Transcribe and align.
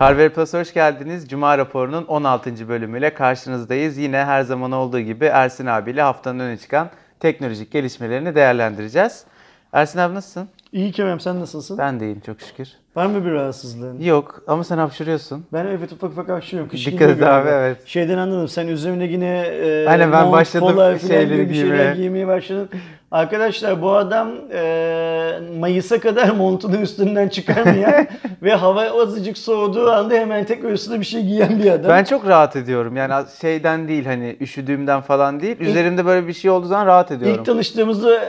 Harvey 0.00 0.28
Plus 0.28 0.54
hoş 0.54 0.74
geldiniz. 0.74 1.28
Cuma 1.28 1.58
raporunun 1.58 2.06
16. 2.06 2.68
bölümüyle 2.68 3.14
karşınızdayız. 3.14 3.96
Yine 3.96 4.24
her 4.24 4.42
zaman 4.42 4.72
olduğu 4.72 5.00
gibi 5.00 5.24
Ersin 5.24 5.66
abiyle 5.66 6.02
haftanın 6.02 6.38
öne 6.38 6.56
çıkan 6.56 6.90
teknolojik 7.18 7.72
gelişmelerini 7.72 8.34
değerlendireceğiz. 8.34 9.24
Ersin 9.72 9.98
abi 9.98 10.14
nasılsın? 10.14 10.48
İyi 10.72 10.92
Kerem 10.92 11.20
sen 11.20 11.40
nasılsın? 11.40 11.78
Ben 11.78 12.00
de 12.00 12.04
iyiyim 12.04 12.20
çok 12.26 12.40
şükür. 12.40 12.68
Var 12.96 13.06
mı 13.06 13.24
bir 13.24 13.30
rahatsızlığın? 13.30 14.00
Yok 14.00 14.42
ama 14.46 14.64
sen 14.64 14.78
hapşırıyorsun. 14.78 15.44
Ben 15.52 15.66
evet 15.66 15.92
ufak 15.92 16.10
ufak 16.10 16.28
hapşırıyorum. 16.28 16.70
Kış 16.70 16.86
Dikkat 16.86 17.10
et 17.10 17.22
abi, 17.22 17.48
evet. 17.48 17.78
Şeyden 17.86 18.18
anladım 18.18 18.48
sen 18.48 18.68
üzerine 18.68 19.04
yine 19.04 19.38
e, 19.40 19.86
Aynen, 19.88 20.12
ben 20.12 20.22
mont, 20.22 20.32
başladım 20.32 20.68
polar 20.68 20.98
şeyleri 20.98 21.36
gibi 21.36 21.48
bir 21.48 21.54
şeyler 21.54 21.68
giymeye. 21.68 21.94
giymeye 21.94 22.26
başladım. 22.26 22.68
Arkadaşlar 23.10 23.82
bu 23.82 23.92
adam 23.92 24.28
e, 24.52 25.38
Mayıs'a 25.58 26.00
kadar 26.00 26.28
montunu 26.30 26.76
üstünden 26.76 27.28
çıkarmayan 27.28 28.06
ve 28.42 28.54
hava 28.54 29.02
azıcık 29.02 29.38
soğuduğu 29.38 29.90
anda 29.90 30.14
hemen 30.14 30.44
tekrar 30.44 30.70
üstüne 30.70 31.00
bir 31.00 31.04
şey 31.04 31.22
giyen 31.22 31.58
bir 31.58 31.70
adam. 31.70 31.90
Ben 31.90 32.04
çok 32.04 32.26
rahat 32.26 32.56
ediyorum. 32.56 32.96
Yani 32.96 33.24
şeyden 33.40 33.88
değil 33.88 34.06
hani 34.06 34.36
üşüdüğümden 34.40 35.00
falan 35.00 35.40
değil. 35.40 35.56
Üzerimde 35.60 36.06
böyle 36.06 36.26
bir 36.26 36.32
şey 36.32 36.50
olduğu 36.50 36.66
zaman 36.66 36.86
rahat 36.86 37.10
ediyorum. 37.10 37.38
İlk 37.38 37.46
tanıştığımızda 37.46 38.20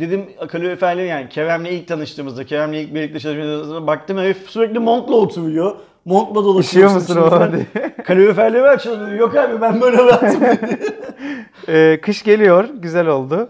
dedim 0.00 0.26
kaloriferli 0.48 1.06
yani 1.06 1.28
Kerem'le 1.28 1.64
ilk 1.64 1.88
tanıştığımızda, 1.88 2.44
Kerem'le 2.44 2.72
ilk 2.72 2.94
birlikte 2.94 3.20
çalıştığımızda 3.20 3.86
baktım 3.86 4.18
herif 4.18 4.50
sürekli 4.50 4.78
montla 4.78 5.14
oturuyor. 5.14 5.76
Montla 6.04 6.44
dolaşıyor. 6.44 6.90
Üşüyor 6.90 7.02
musun 7.02 7.16
o 7.16 7.52
diye. 7.52 7.94
Kaloriferleri 8.04 8.68
açıldı. 8.68 9.16
Yok 9.16 9.36
abi 9.36 9.60
ben 9.60 9.80
böyle 9.80 9.96
rahatım. 9.96 10.42
Ee, 11.68 11.98
kış 12.02 12.22
geliyor. 12.22 12.68
Güzel 12.74 13.06
oldu. 13.06 13.48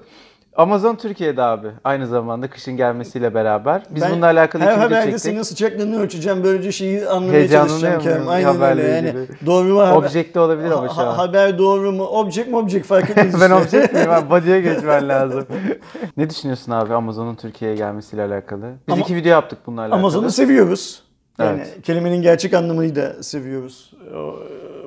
Amazon 0.56 0.94
Türkiye'de 0.96 1.42
abi. 1.42 1.68
Aynı 1.84 2.06
zamanda 2.06 2.50
kışın 2.50 2.76
gelmesiyle 2.76 3.34
beraber. 3.34 3.82
Biz 3.90 4.02
Ben 4.02 4.10
bununla 4.12 4.26
alakalı 4.26 4.62
her 4.62 4.68
iki 4.68 4.76
video 4.76 4.84
haberde 4.84 5.02
çektik. 5.04 5.20
senin 5.20 5.42
sıcaklığını 5.42 6.00
ölçeceğim. 6.00 6.44
Böylece 6.44 6.72
şeyi 6.72 7.08
anlamaya 7.08 7.32
Heyecanlanıyor 7.32 7.80
çalışacağım? 7.80 8.02
Kerem. 8.02 8.28
Aynen 8.28 8.62
öyle 8.62 8.82
yani. 8.82 9.14
Doğru 9.46 9.74
mu 9.74 9.80
haber? 9.80 9.96
Objekte 10.08 10.40
olabilir 10.40 10.70
ama 10.70 10.88
şu 10.88 10.94
Ha- 10.96 11.06
an. 11.06 11.14
haber 11.14 11.58
doğru 11.58 11.92
mu? 11.92 12.04
Object 12.04 12.48
mi 12.48 12.56
object 12.56 12.86
fark 12.86 13.10
etmez 13.10 13.34
işte. 13.34 13.40
ben 13.40 13.50
objekt 13.50 13.92
miyim? 13.92 14.06
Ben 14.10 14.30
body'ye 14.30 14.60
geçmen 14.60 15.08
lazım. 15.08 15.46
ne 16.16 16.30
düşünüyorsun 16.30 16.72
abi 16.72 16.94
Amazon'un 16.94 17.34
Türkiye'ye 17.34 17.76
gelmesiyle 17.76 18.22
alakalı? 18.24 18.62
Biz 18.88 18.92
Ama- 18.94 19.02
iki 19.02 19.14
video 19.16 19.30
yaptık 19.30 19.58
bununla 19.66 19.80
alakalı. 19.80 19.98
Amazon'u 19.98 20.30
seviyoruz. 20.30 21.02
Yani 21.38 21.56
Evet. 21.56 21.82
kelimenin 21.82 22.22
gerçek 22.22 22.54
anlamıyla 22.54 23.22
seviyoruz. 23.22 23.92
O, 24.16 24.34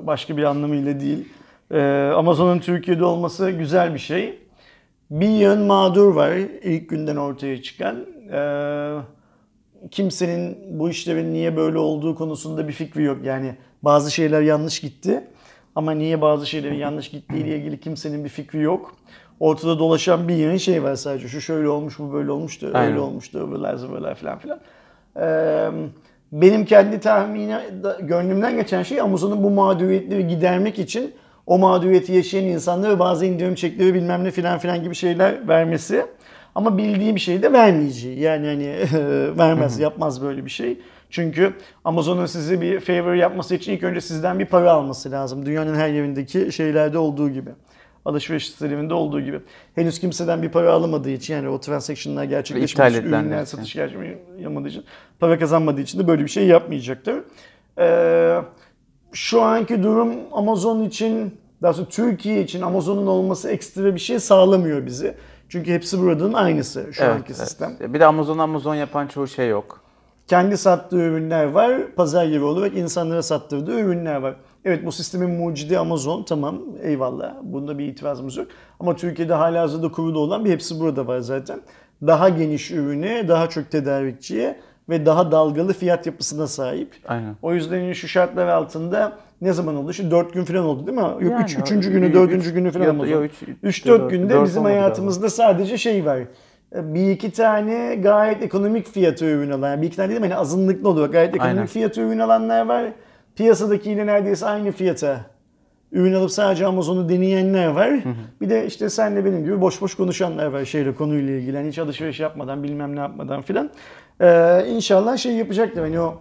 Başka 0.07 0.37
bir 0.37 0.43
anlamıyla 0.43 0.99
değil. 0.99 1.29
Ee, 1.71 2.11
Amazon'un 2.15 2.59
Türkiye'de 2.59 3.05
olması 3.05 3.49
güzel 3.49 3.93
bir 3.93 3.99
şey. 3.99 4.39
Bir 5.11 5.29
yön 5.29 5.59
mağdur 5.59 6.15
var 6.15 6.31
ilk 6.63 6.89
günden 6.89 7.15
ortaya 7.15 7.61
çıkan. 7.61 8.05
Ee, 8.31 8.95
kimsenin 9.91 10.57
bu 10.79 10.89
işlerin 10.89 11.33
niye 11.33 11.57
böyle 11.57 11.77
olduğu 11.77 12.15
konusunda 12.15 12.67
bir 12.67 12.73
fikri 12.73 13.03
yok. 13.03 13.17
Yani 13.23 13.55
bazı 13.83 14.11
şeyler 14.11 14.41
yanlış 14.41 14.79
gitti. 14.79 15.23
Ama 15.75 15.91
niye 15.91 16.21
bazı 16.21 16.45
şeylerin 16.45 16.75
yanlış 16.75 17.09
gittiği 17.09 17.37
ile 17.37 17.57
ilgili 17.57 17.79
kimsenin 17.79 18.23
bir 18.23 18.29
fikri 18.29 18.61
yok. 18.61 18.95
Ortada 19.39 19.79
dolaşan 19.79 20.27
bir 20.27 20.35
yığın 20.35 20.57
şey 20.57 20.83
var 20.83 20.95
sadece. 20.95 21.27
Şu 21.27 21.41
şöyle 21.41 21.69
olmuş, 21.69 21.99
bu 21.99 22.13
böyle 22.13 22.31
olmuş 22.31 22.61
da 22.61 22.67
Aynen. 22.73 22.91
öyle 22.91 22.99
olmuş 22.99 23.33
da 23.33 23.39
öbürler 23.39 23.75
zıvırlar 23.75 24.15
falan 24.15 24.39
filan. 24.39 24.59
Ee, 25.17 25.69
benim 26.31 26.65
kendi 26.65 26.99
tahmini, 26.99 27.57
gönlümden 28.01 28.55
geçen 28.55 28.83
şey 28.83 29.01
Amazon'un 29.01 29.43
bu 29.43 29.49
mağduriyetleri 29.49 30.27
gidermek 30.27 30.79
için 30.79 31.13
o 31.49 31.57
mağduriyeti 31.57 32.13
yaşayan 32.13 32.45
insanlara 32.45 32.99
bazı 32.99 33.25
indirim 33.25 33.55
çekleri 33.55 33.93
bilmem 33.93 34.23
ne 34.23 34.31
filan 34.31 34.59
filan 34.59 34.83
gibi 34.83 34.95
şeyler 34.95 35.47
vermesi. 35.47 36.05
Ama 36.55 36.77
bildiğim 36.77 37.19
şeyi 37.19 37.43
de 37.43 37.53
vermeyeceği. 37.53 38.19
Yani 38.19 38.47
hani 38.47 38.75
vermez, 39.37 39.79
yapmaz 39.79 40.21
böyle 40.21 40.45
bir 40.45 40.49
şey. 40.49 40.77
Çünkü 41.09 41.53
Amazon'un 41.83 42.25
size 42.25 42.61
bir 42.61 42.79
favor 42.79 43.13
yapması 43.13 43.55
için 43.55 43.71
ilk 43.71 43.83
önce 43.83 44.01
sizden 44.01 44.39
bir 44.39 44.45
para 44.45 44.71
alması 44.71 45.11
lazım. 45.11 45.45
Dünyanın 45.45 45.75
her 45.75 45.89
yerindeki 45.89 46.51
şeylerde 46.51 46.97
olduğu 46.97 47.29
gibi. 47.29 47.49
Alışveriş 48.05 48.49
sitelerinde 48.49 48.93
olduğu 48.93 49.21
gibi. 49.21 49.39
Henüz 49.75 49.99
kimseden 49.99 50.41
bir 50.41 50.49
para 50.49 50.73
alamadığı 50.73 51.09
için 51.09 51.33
yani 51.33 51.49
o 51.49 51.59
transaction'lar 51.59 52.23
edilenler 52.95 53.23
ürünler 53.23 53.45
satış 53.45 53.75
gerçekleşmediği 53.75 54.67
için, 54.67 54.83
para 55.19 55.39
kazanmadığı 55.39 55.81
için 55.81 55.99
de 55.99 56.07
böyle 56.07 56.23
bir 56.23 56.29
şey 56.29 56.47
yapmayacaktır. 56.47 57.23
Ee, 57.77 58.41
şu 59.13 59.41
anki 59.41 59.83
durum 59.83 60.13
Amazon 60.31 60.83
için, 60.83 61.37
daha 61.61 61.73
sonra 61.73 61.87
Türkiye 61.89 62.43
için 62.43 62.61
Amazon'un 62.61 63.07
olması 63.07 63.49
ekstra 63.49 63.95
bir 63.95 63.99
şey 63.99 64.19
sağlamıyor 64.19 64.85
bizi. 64.85 65.15
Çünkü 65.49 65.73
hepsi 65.73 66.01
buradan 66.01 66.33
aynısı 66.33 66.87
şu 66.91 67.03
Evet, 67.03 67.15
anki 67.15 67.33
evet. 67.33 67.37
sistem. 67.37 67.77
Bir 67.79 67.99
de 67.99 68.05
Amazon 68.05 68.37
Amazon 68.37 68.75
yapan 68.75 69.07
çoğu 69.07 69.27
şey 69.27 69.49
yok. 69.49 69.81
Kendi 70.27 70.57
sattığı 70.57 70.97
ürünler 70.97 71.45
var, 71.45 71.95
pazar 71.95 72.25
yeri 72.25 72.43
olarak 72.43 72.77
insanlara 72.77 73.23
sattırdığı 73.23 73.79
ürünler 73.79 74.15
var. 74.15 74.35
Evet 74.65 74.85
bu 74.85 74.91
sistemin 74.91 75.29
mucidi 75.29 75.79
Amazon 75.79 76.23
tamam 76.23 76.61
eyvallah 76.81 77.33
bunda 77.43 77.77
bir 77.77 77.85
itirazımız 77.85 78.37
yok. 78.37 78.47
Ama 78.79 78.95
Türkiye'de 78.95 79.33
hala 79.33 79.61
hazırda 79.61 79.91
kurulu 79.91 80.19
olan 80.19 80.45
bir 80.45 80.51
hepsi 80.51 80.79
burada 80.79 81.07
var 81.07 81.19
zaten. 81.19 81.61
Daha 82.07 82.29
geniş 82.29 82.71
ürüne, 82.71 83.27
daha 83.27 83.49
çok 83.49 83.71
tedarikçiye 83.71 84.59
ve 84.89 85.05
daha 85.05 85.31
dalgalı 85.31 85.73
fiyat 85.73 86.05
yapısına 86.05 86.47
sahip. 86.47 86.95
Aynen. 87.07 87.35
O 87.41 87.53
yüzden 87.53 87.93
şu 87.93 88.07
şartlar 88.07 88.47
altında 88.47 89.11
ne 89.41 89.53
zaman 89.53 89.75
oldu? 89.75 89.93
Şu 89.93 90.11
4 90.11 90.33
gün 90.33 90.43
falan 90.43 90.65
oldu 90.65 90.87
değil 90.87 90.97
mi? 90.97 91.03
Yok 91.03 91.21
Yani 91.21 91.43
3. 91.43 91.57
o- 91.57 91.61
üçüncü 91.61 91.91
günü, 91.91 92.05
üç- 92.07 92.13
4. 92.15 92.51
günü 92.53 92.71
falan 92.71 92.85
yok, 92.85 92.95
oldu. 92.95 93.07
yok, 93.07 93.23
üç- 93.25 93.41
3-4 93.63 93.99
dört- 94.01 94.11
günde 94.11 94.33
dört 94.33 94.45
bizim 94.47 94.63
hayatımızda 94.63 95.29
sadece 95.29 95.77
şey 95.77 96.05
var. 96.05 96.19
Bir 96.75 97.11
iki 97.11 97.31
tane 97.31 97.95
gayet 97.95 98.43
ekonomik 98.43 98.87
fiyatı 98.87 99.25
ürün 99.25 99.51
alan, 99.51 99.69
yani 99.69 99.81
bir 99.81 99.87
iki 99.87 99.95
tane 99.95 100.09
değil 100.09 100.19
mi? 100.21 100.27
Hani 100.27 100.35
azınlıklı 100.35 100.89
olarak 100.89 101.11
gayet 101.11 101.29
ekonomik 101.35 101.55
Aynen. 101.57 101.65
fiyatı 101.67 102.01
ürün 102.01 102.19
alanlar 102.19 102.65
var. 102.65 102.85
Piyasadakiyle 103.35 104.05
neredeyse 104.05 104.45
aynı 104.45 104.71
fiyata 104.71 105.19
ürün 105.91 106.13
alıp 106.13 106.31
sadece 106.31 106.65
Amazon'u 106.65 107.09
deneyenler 107.09 107.67
var. 107.67 107.89
Bir 108.41 108.49
de 108.49 108.65
işte 108.65 108.89
senle 108.89 109.25
benim 109.25 109.43
gibi 109.43 109.61
boş 109.61 109.81
boş 109.81 109.95
konuşanlar 109.95 110.45
var 110.45 110.65
şeyle 110.65 110.95
konuyla 110.95 111.33
ilgili. 111.33 111.57
Hani 111.57 111.67
hiç 111.67 111.79
alışveriş 111.79 112.19
yapmadan 112.19 112.63
bilmem 112.63 112.95
ne 112.95 112.99
yapmadan 112.99 113.41
filan. 113.41 113.69
Ee, 114.21 114.65
inşallah 114.69 115.17
şey 115.17 115.31
yapacaktır. 115.33 115.81
Hani 115.81 115.99
o 115.99 116.17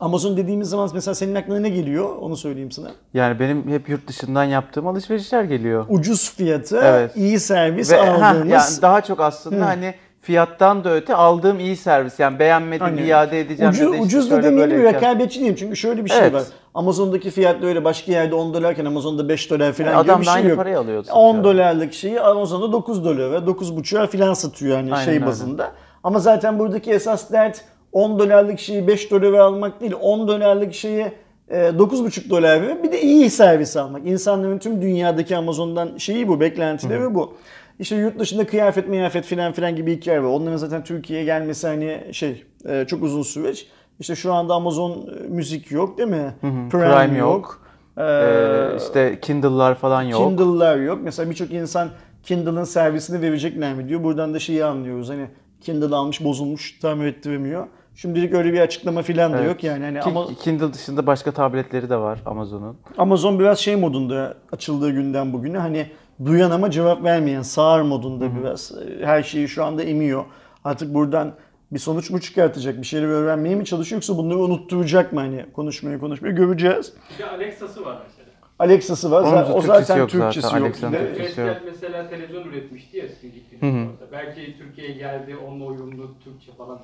Amazon 0.00 0.36
dediğimiz 0.36 0.68
zaman 0.68 0.90
mesela 0.94 1.14
senin 1.14 1.34
aklına 1.34 1.60
ne 1.60 1.68
geliyor? 1.68 2.16
Onu 2.20 2.36
söyleyeyim 2.36 2.70
sana. 2.70 2.90
Yani 3.14 3.40
benim 3.40 3.68
hep 3.70 3.88
yurt 3.88 4.08
dışından 4.08 4.44
yaptığım 4.44 4.86
alışverişler 4.86 5.44
geliyor. 5.44 5.86
Ucuz 5.88 6.34
fiyatı, 6.34 6.80
Evet. 6.84 7.16
iyi 7.16 7.40
servis 7.40 7.92
Ve 7.92 7.96
heh, 7.96 8.28
aldığımız. 8.30 8.50
yani 8.52 8.82
daha 8.82 9.00
çok 9.00 9.20
aslında 9.20 9.66
hani 9.66 9.94
fiyattan 10.20 10.84
da 10.84 10.94
öte 10.94 11.14
aldığım 11.14 11.60
iyi 11.60 11.76
servis. 11.76 12.18
Yani 12.20 12.38
beğenmedim 12.38 12.86
Aynen. 12.86 13.04
iade 13.06 13.40
edeceğim. 13.40 13.72
Ucu, 13.72 13.80
da 13.86 13.90
işte 13.90 14.02
ucuz 14.02 14.30
da 14.30 14.34
imkan- 14.40 14.82
Rekabetçi 14.82 15.38
diyeyim. 15.38 15.56
Çünkü 15.56 15.76
şöyle 15.76 16.04
bir 16.04 16.10
şey 16.10 16.18
Evet. 16.18 16.34
var. 16.34 16.42
Amazon'daki 16.74 17.30
fiyatla 17.30 17.66
öyle 17.66 17.84
başka 17.84 18.12
yerde 18.12 18.34
10 18.34 18.54
dolarken 18.54 18.84
Amazon'da 18.84 19.28
5 19.28 19.50
dolar 19.50 19.72
falan 19.72 19.94
Adam 19.94 20.04
gibi 20.16 20.20
bir 20.20 20.24
şey 20.24 20.34
aynı 20.34 20.48
yok. 20.48 20.58
parayı 20.58 20.78
alıyor. 20.78 21.04
10 21.12 21.44
dolarlık 21.44 21.92
şeyi 21.94 22.20
Amazon'da 22.20 22.72
9 22.72 23.04
dolara, 23.04 23.38
9,5'a 23.38 24.06
falan 24.06 24.34
satıyor 24.34 24.76
yani 24.76 24.94
Aynen 24.94 25.04
şey 25.04 25.14
öyle. 25.14 25.26
bazında. 25.26 25.72
Ama 26.04 26.18
zaten 26.18 26.58
buradaki 26.58 26.90
esas 26.90 27.32
dert 27.32 27.64
10 27.92 28.18
dolarlık 28.18 28.58
şeyi 28.58 28.86
5 28.86 29.10
dolara 29.10 29.44
almak 29.44 29.80
değil. 29.80 29.92
10 30.00 30.28
dolarlık 30.28 30.74
şeyi 30.74 31.12
e, 31.48 31.56
9,5 31.56 32.30
dolar 32.30 32.62
verip 32.62 32.84
bir 32.84 32.92
de 32.92 33.02
iyi 33.02 33.30
servis 33.30 33.76
almak. 33.76 34.06
İnsanların 34.06 34.58
tüm 34.58 34.82
dünyadaki 34.82 35.36
Amazon'dan 35.36 35.96
şeyi 35.96 36.28
bu, 36.28 36.40
beklentileri 36.40 37.14
bu. 37.14 37.34
İşte 37.78 37.96
yurt 37.96 38.18
dışında 38.18 38.46
kıyafet 38.46 38.88
miyafet 38.88 39.24
filan 39.24 39.52
filan 39.52 39.76
gibi 39.76 39.96
hikaye 39.96 40.22
var. 40.22 40.28
Onların 40.28 40.56
zaten 40.56 40.84
Türkiye'ye 40.84 41.24
gelmesi 41.24 41.66
hani 41.66 42.00
şey 42.12 42.44
e, 42.68 42.84
çok 42.88 43.02
uzun 43.02 43.22
süreç. 43.22 43.66
İşte 44.02 44.16
şu 44.16 44.32
anda 44.34 44.54
Amazon 44.54 44.90
e, 44.90 45.28
müzik 45.28 45.70
yok 45.70 45.98
değil 45.98 46.08
mi? 46.08 46.34
Prime, 46.40 46.68
Prime 46.70 47.18
yok. 47.18 47.30
yok. 47.30 47.60
Ee, 47.96 48.02
Ee, 48.02 48.76
işte 48.76 49.18
Kindle'lar 49.22 49.74
falan 49.74 50.02
yok. 50.02 50.20
Kindle'lar 50.28 50.76
yok. 50.76 50.98
Mesela 51.02 51.30
birçok 51.30 51.50
insan 51.50 51.88
Kindle'ın 52.22 52.64
servisini 52.64 53.20
verecekler 53.22 53.74
mi 53.74 53.88
diyor. 53.88 54.04
Buradan 54.04 54.34
da 54.34 54.38
şeyi 54.38 54.64
anlıyoruz. 54.64 55.08
Hani 55.10 55.26
Kindle 55.60 55.94
almış 55.96 56.24
bozulmuş 56.24 56.78
tamir 56.78 57.06
ettiremiyor. 57.06 57.66
Şimdilik 57.94 58.34
öyle 58.34 58.52
bir 58.52 58.60
açıklama 58.60 59.02
filan 59.02 59.32
da 59.32 59.36
Evet. 59.38 59.48
yok 59.48 59.64
yani. 59.64 59.84
Hani 59.84 60.00
Ki- 60.00 60.08
ama 60.08 60.26
Kindle 60.42 60.72
dışında 60.72 61.06
başka 61.06 61.32
tabletleri 61.32 61.90
de 61.90 61.96
var 61.96 62.18
Amazon'un. 62.26 62.76
Amazon 62.98 63.38
biraz 63.38 63.58
şey 63.58 63.76
modunda 63.76 64.34
açıldığı 64.52 64.90
günden 64.90 65.32
bugüne 65.32 65.58
hani 65.58 65.86
duyan 66.24 66.50
ama 66.50 66.70
cevap 66.70 67.04
vermeyen 67.04 67.42
sağır 67.42 67.82
modunda 67.82 68.26
biraz. 68.40 68.72
Her 69.02 69.22
şeyi 69.22 69.48
şu 69.48 69.64
anda 69.64 69.82
emiyor. 69.82 70.24
Artık 70.64 70.94
buradan 70.94 71.32
bir 71.72 71.78
sonuç 71.78 72.10
mu 72.10 72.20
çıkartacak? 72.20 72.80
Bir 72.80 72.86
şeyleri 72.86 73.10
öğrenmeye 73.10 73.54
mi 73.54 73.64
çalışıyor 73.64 73.96
yoksa 73.96 74.16
bunları 74.16 74.38
unutturacak 74.38 75.12
mı 75.12 75.20
hani 75.20 75.46
konuşmayı 75.52 75.98
konuşmayı 75.98 76.34
göreceğiz. 76.34 76.92
Bir 77.14 77.24
de 77.24 77.28
Alexa'sı 77.28 77.84
var 77.84 77.98
mesela. 78.08 78.28
Alexa'sı 78.58 79.10
var. 79.10 79.22
Onun 79.22 79.52
o 79.52 79.60
Türkçesi 79.60 79.84
zaten 79.84 79.96
yok 80.00 80.10
zaten. 80.10 80.20
Türkçesi 80.20 80.46
yok. 80.56 80.62
Alexa'nın 80.62 80.92
Türkçesi 81.14 81.40
yok. 81.40 81.56
Mesela 81.64 82.10
televizyon 82.10 82.44
üretmişti 82.44 82.96
ya 82.96 83.04
Jobs'un 83.08 83.86
orada. 83.86 84.12
Belki 84.12 84.56
Türkiye'ye 84.58 84.94
geldi 84.94 85.36
onunla 85.36 85.64
uyumlu 85.64 86.10
Türkçe 86.24 86.52
falan 86.52 86.80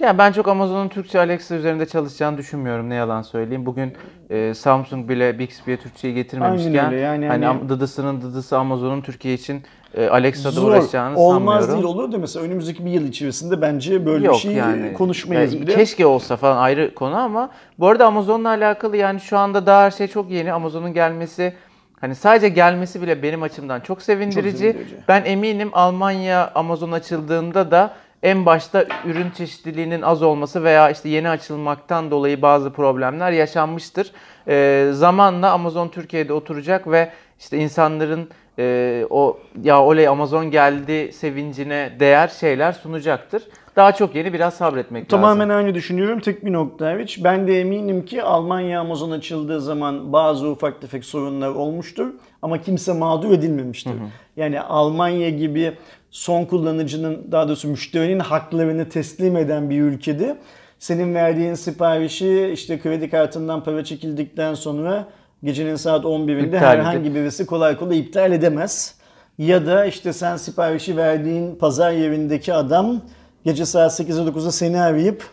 Yani 0.00 0.18
ben 0.18 0.32
çok 0.32 0.48
Amazon'un 0.48 0.88
Türkçe 0.88 1.18
Alexa 1.18 1.54
üzerinde 1.54 1.86
çalışacağını 1.86 2.38
düşünmüyorum 2.38 2.90
ne 2.90 2.94
yalan 2.94 3.22
söyleyeyim. 3.22 3.66
Bugün 3.66 3.92
e, 4.30 4.54
Samsung 4.54 5.08
bile 5.08 5.38
Bixby'ye 5.38 5.76
Türkçeyi 5.76 6.14
getirmemişken 6.14 6.70
Aynen 6.70 6.92
öyle, 6.92 7.00
yani 7.00 7.26
hani, 7.26 7.44
hani- 7.46 7.68
dıdısının 7.68 8.20
dıdısı 8.20 8.58
Amazon'un 8.58 9.00
Türkiye 9.00 9.34
için 9.34 9.62
e, 9.94 10.08
Alexa'da 10.08 10.50
Zor. 10.50 10.68
uğraşacağını 10.70 11.18
Olmaz 11.18 11.64
sanmıyorum. 11.64 11.74
değil 11.74 11.84
olur 11.84 12.12
da 12.12 12.18
mesela 12.18 12.46
önümüzdeki 12.46 12.84
bir 12.86 12.90
yıl 12.90 13.04
içerisinde 13.08 13.60
bence 13.62 14.06
böyle 14.06 14.26
Yok 14.26 14.34
bir 14.34 14.40
şey 14.40 14.52
yani. 14.52 14.92
konuşmayız 14.92 15.54
Yani 15.54 15.62
bile. 15.66 15.74
Keşke 15.74 16.06
olsa 16.06 16.36
falan 16.36 16.56
ayrı 16.56 16.94
konu 16.94 17.16
ama 17.16 17.50
bu 17.78 17.88
arada 17.88 18.06
Amazon'la 18.06 18.48
alakalı 18.48 18.96
yani 18.96 19.20
şu 19.20 19.38
anda 19.38 19.66
daha 19.66 19.82
her 19.84 19.90
şey 19.90 20.06
çok 20.08 20.30
yeni. 20.30 20.52
Amazon'un 20.52 20.92
gelmesi 20.92 21.54
hani 22.00 22.14
sadece 22.14 22.48
gelmesi 22.48 23.02
bile 23.02 23.22
benim 23.22 23.42
açımdan 23.42 23.80
çok 23.80 24.02
sevindirici. 24.02 24.58
sevindirici. 24.58 24.96
Ben 25.08 25.22
eminim 25.24 25.70
Almanya 25.72 26.50
Amazon 26.54 26.92
açıldığında 26.92 27.70
da 27.70 27.90
en 28.22 28.46
başta 28.46 28.86
ürün 29.04 29.30
çeşitliliğinin 29.30 30.02
az 30.02 30.22
olması 30.22 30.64
veya 30.64 30.90
işte 30.90 31.08
yeni 31.08 31.28
açılmaktan 31.28 32.10
dolayı 32.10 32.42
bazı 32.42 32.72
problemler 32.72 33.32
yaşanmıştır. 33.32 34.12
Ee, 34.48 34.90
zamanla 34.92 35.52
Amazon 35.52 35.88
Türkiye'de 35.88 36.32
oturacak 36.32 36.90
ve 36.90 37.10
işte 37.38 37.58
insanların 37.58 38.28
e, 38.58 39.06
o 39.10 39.38
ya 39.62 39.82
oley 39.84 40.08
Amazon 40.08 40.50
geldi 40.50 41.12
sevincine 41.12 41.92
değer 42.00 42.28
şeyler 42.28 42.72
sunacaktır. 42.72 43.42
Daha 43.76 43.92
çok 43.92 44.14
yeni 44.14 44.32
biraz 44.32 44.54
sabretmek 44.54 45.08
Tamamen 45.08 45.48
lazım. 45.48 45.64
aynı 45.64 45.74
düşünüyorum. 45.74 46.20
Tek 46.20 46.44
bir 46.44 46.52
nokta 46.52 46.86
hariç. 46.86 47.24
Ben 47.24 47.46
de 47.46 47.60
eminim 47.60 48.04
ki 48.04 48.22
Almanya 48.22 48.80
Amazon 48.80 49.10
açıldığı 49.10 49.60
zaman 49.60 50.12
bazı 50.12 50.48
ufak 50.48 50.80
tefek 50.80 51.04
sorunlar 51.04 51.48
olmuştur. 51.48 52.06
Ama 52.42 52.58
kimse 52.58 52.92
mağdur 52.92 53.30
edilmemiştir. 53.32 53.92
Yani 54.36 54.60
Almanya 54.60 55.30
gibi 55.30 55.72
son 56.10 56.44
kullanıcının 56.44 57.26
daha 57.32 57.48
doğrusu 57.48 57.68
müşterinin 57.68 58.18
haklarını 58.18 58.88
teslim 58.88 59.36
eden 59.36 59.70
bir 59.70 59.80
ülkede 59.82 60.36
senin 60.78 61.14
verdiğin 61.14 61.54
siparişi 61.54 62.50
işte 62.54 62.80
kredi 62.80 63.10
kartından 63.10 63.64
para 63.64 63.84
çekildikten 63.84 64.54
sonra 64.54 65.06
gecenin 65.44 65.76
saat 65.76 66.04
11'inde 66.04 66.46
İptal 66.46 66.58
herhangi 66.58 66.98
edip- 67.08 67.14
birisi 67.14 67.46
kolay 67.46 67.76
kolay 67.76 67.98
iptal 67.98 68.32
edemez. 68.32 68.94
Ya 69.38 69.66
da 69.66 69.84
işte 69.84 70.12
sen 70.12 70.36
siparişi 70.36 70.96
verdiğin 70.96 71.56
pazar 71.56 71.92
yerindeki 71.92 72.54
adam 72.54 73.00
gece 73.44 73.66
saat 73.66 74.00
8'e 74.00 74.28
9'da 74.28 74.52
seni 74.52 74.80
arayıp 74.80 75.24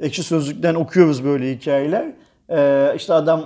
ekşi 0.00 0.22
sözlükten 0.22 0.74
okuyoruz 0.74 1.24
böyle 1.24 1.52
hikayeler. 1.54 2.12
Ee, 2.50 2.92
işte 2.96 3.12
adam 3.14 3.44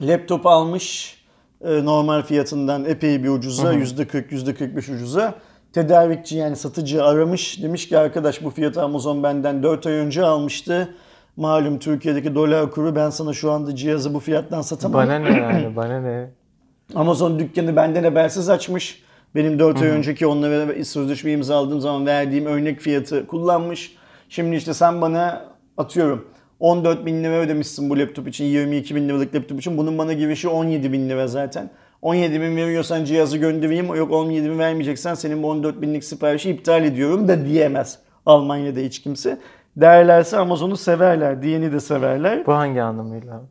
laptop 0.00 0.46
almış 0.46 1.16
e, 1.64 1.84
normal 1.84 2.22
fiyatından 2.22 2.84
epey 2.84 3.24
bir 3.24 3.28
ucuza 3.28 3.74
%40 3.74 4.28
%45 4.30 4.94
ucuza. 4.94 5.34
Tedarikçi 5.74 6.36
yani 6.36 6.56
satıcı 6.56 7.04
aramış 7.04 7.62
demiş 7.62 7.88
ki 7.88 7.98
arkadaş 7.98 8.44
bu 8.44 8.50
fiyatı 8.50 8.82
Amazon 8.82 9.22
benden 9.22 9.62
4 9.62 9.86
ay 9.86 9.92
önce 9.92 10.24
almıştı. 10.24 10.94
Malum 11.36 11.78
Türkiye'deki 11.78 12.34
dolar 12.34 12.70
kuru 12.70 12.96
ben 12.96 13.10
sana 13.10 13.32
şu 13.32 13.50
anda 13.50 13.76
cihazı 13.76 14.14
bu 14.14 14.20
fiyattan 14.20 14.62
satamam. 14.62 15.06
Bana 15.06 15.18
ne 15.18 15.28
yani 15.28 15.76
bana 15.76 16.00
ne? 16.00 16.30
Amazon 16.94 17.38
dükkanı 17.38 17.76
benden 17.76 18.04
habersiz 18.04 18.50
açmış. 18.50 19.02
Benim 19.34 19.58
4 19.58 19.82
ay 19.82 19.88
önceki 19.88 20.26
onlara 20.26 20.84
sözleşme 20.84 21.32
imzaladığım 21.32 21.80
zaman 21.80 22.06
verdiğim 22.06 22.46
örnek 22.46 22.80
fiyatı 22.80 23.26
kullanmış. 23.26 23.96
Şimdi 24.28 24.56
işte 24.56 24.74
sen 24.74 25.00
bana 25.00 25.44
atıyorum 25.76 26.28
14 26.60 27.06
bin 27.06 27.24
lira 27.24 27.34
ödemişsin 27.34 27.90
bu 27.90 27.98
laptop 27.98 28.28
için 28.28 28.44
22 28.44 28.94
bin 28.94 29.08
liralık 29.08 29.34
laptop 29.34 29.60
için. 29.60 29.78
Bunun 29.78 29.98
bana 29.98 30.12
girişi 30.12 30.48
17 30.48 30.92
bin 30.92 31.08
lira 31.08 31.26
zaten. 31.26 31.70
17 32.04 32.40
bin 32.40 32.56
veriyorsan 32.56 33.04
cihazı 33.04 33.38
göndereyim. 33.38 33.94
Yok 33.94 34.12
17 34.12 34.50
bin 34.50 34.58
vermeyeceksen 34.58 35.14
senin 35.14 35.42
bu 35.42 35.48
14 35.48 35.82
binlik 35.82 36.04
siparişi 36.04 36.50
iptal 36.50 36.84
ediyorum 36.84 37.28
da 37.28 37.46
diyemez. 37.46 37.98
Almanya'da 38.26 38.80
hiç 38.80 39.02
kimse. 39.02 39.38
Derlerse 39.76 40.36
Amazon'u 40.38 40.76
severler. 40.76 41.42
Diyeni 41.42 41.72
de 41.72 41.80
severler. 41.80 42.46
Bu 42.46 42.52
hangi 42.54 42.82
anlamıyla? 42.82 43.42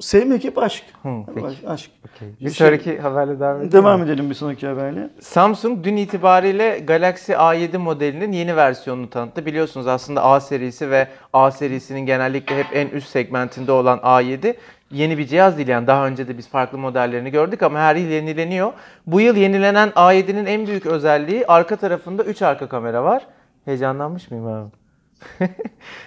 Sevmek 0.00 0.44
hep 0.44 0.58
aşk. 0.58 0.84
Hı, 1.02 1.08
peki. 1.34 1.68
Aşk. 1.68 1.90
Okey. 2.16 2.28
Bir 2.40 2.50
şey- 2.50 2.66
sonraki 2.66 2.98
haberle 2.98 3.40
devam 3.40 3.56
edelim. 3.56 3.72
Devam 3.72 4.02
edelim 4.02 4.30
bir 4.30 4.34
sonraki 4.34 4.66
haberle. 4.66 5.10
Samsung 5.20 5.84
dün 5.84 5.96
itibariyle 5.96 6.78
Galaxy 6.78 7.32
A7 7.32 7.78
modelinin 7.78 8.32
yeni 8.32 8.56
versiyonunu 8.56 9.10
tanıttı. 9.10 9.46
Biliyorsunuz 9.46 9.86
aslında 9.86 10.24
A 10.24 10.40
serisi 10.40 10.90
ve 10.90 11.08
A 11.32 11.50
serisinin 11.50 12.00
genellikle 12.00 12.56
hep 12.58 12.66
en 12.72 12.88
üst 12.88 13.08
segmentinde 13.08 13.72
olan 13.72 13.98
A7 13.98 14.54
yeni 14.92 15.18
bir 15.18 15.26
cihaz 15.26 15.56
değil. 15.56 15.68
Yani 15.68 15.86
daha 15.86 16.06
önce 16.06 16.28
de 16.28 16.38
biz 16.38 16.48
farklı 16.48 16.78
modellerini 16.78 17.30
gördük 17.30 17.62
ama 17.62 17.78
her 17.78 17.96
yıl 17.96 18.08
yenileniyor. 18.08 18.72
Bu 19.06 19.20
yıl 19.20 19.36
yenilenen 19.36 19.88
A7'nin 19.88 20.46
en 20.46 20.66
büyük 20.66 20.86
özelliği 20.86 21.46
arka 21.46 21.76
tarafında 21.76 22.24
3 22.24 22.42
arka 22.42 22.68
kamera 22.68 23.04
var. 23.04 23.26
Heyecanlanmış 23.64 24.30
mıyım 24.30 24.46
abi? 24.46 24.70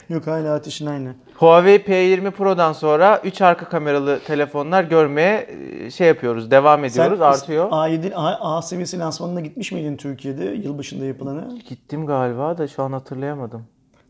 Yok 0.09 0.27
hala 0.27 0.53
ateşin 0.53 0.85
aynı. 0.85 1.15
Huawei 1.35 1.77
P20 1.77 2.31
Pro'dan 2.31 2.73
sonra 2.73 3.21
3 3.23 3.41
arka 3.41 3.69
kameralı 3.69 4.19
telefonlar 4.19 4.83
görmeye 4.83 5.47
e, 5.79 5.91
şey 5.91 6.07
yapıyoruz, 6.07 6.51
devam 6.51 6.85
ediyoruz, 6.85 7.21
artıyor. 7.21 7.69
A7 7.69 8.13
A, 8.15 8.57
A 8.57 8.61
seviyesi 8.61 8.99
lansmanına 8.99 9.39
gitmiş 9.39 9.71
miydin 9.71 9.97
Türkiye'de 9.97 10.45
yılbaşında 10.45 11.05
yapılanı? 11.05 11.59
Gittim 11.69 12.05
galiba 12.05 12.57
da 12.57 12.67
şu 12.67 12.83
an 12.83 12.91
hatırlayamadım. 12.91 13.65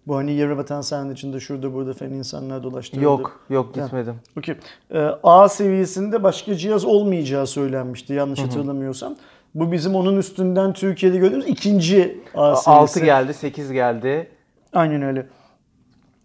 Bu 0.07 0.15
hani 0.15 0.33
yarı 0.33 0.57
vatan 0.57 0.81
sahanın 0.81 1.13
içinde 1.13 1.39
şurada 1.39 1.73
burada 1.73 1.93
falan 1.93 2.13
insanlar 2.13 2.63
dolaştırıldı. 2.63 3.03
Yok, 3.05 3.39
yok 3.49 3.75
gitmedim. 3.75 4.15
Okey. 4.37 4.55
Ee, 4.91 4.99
A 5.23 5.49
seviyesinde 5.49 6.23
başka 6.23 6.55
cihaz 6.55 6.85
olmayacağı 6.85 7.47
söylenmişti 7.47 8.13
yanlış 8.13 8.39
hatırlamıyorsam. 8.39 9.15
Bu 9.55 9.71
bizim 9.71 9.95
onun 9.95 10.17
üstünden 10.17 10.73
Türkiye'de 10.73 11.17
gördüğümüz 11.17 11.47
ikinci 11.47 12.19
A 12.35 12.55
seviyesi. 12.55 12.69
6 12.69 12.99
geldi, 12.99 13.33
8 13.33 13.71
geldi. 13.71 14.31
Aynen 14.73 15.01
öyle. 15.01 15.27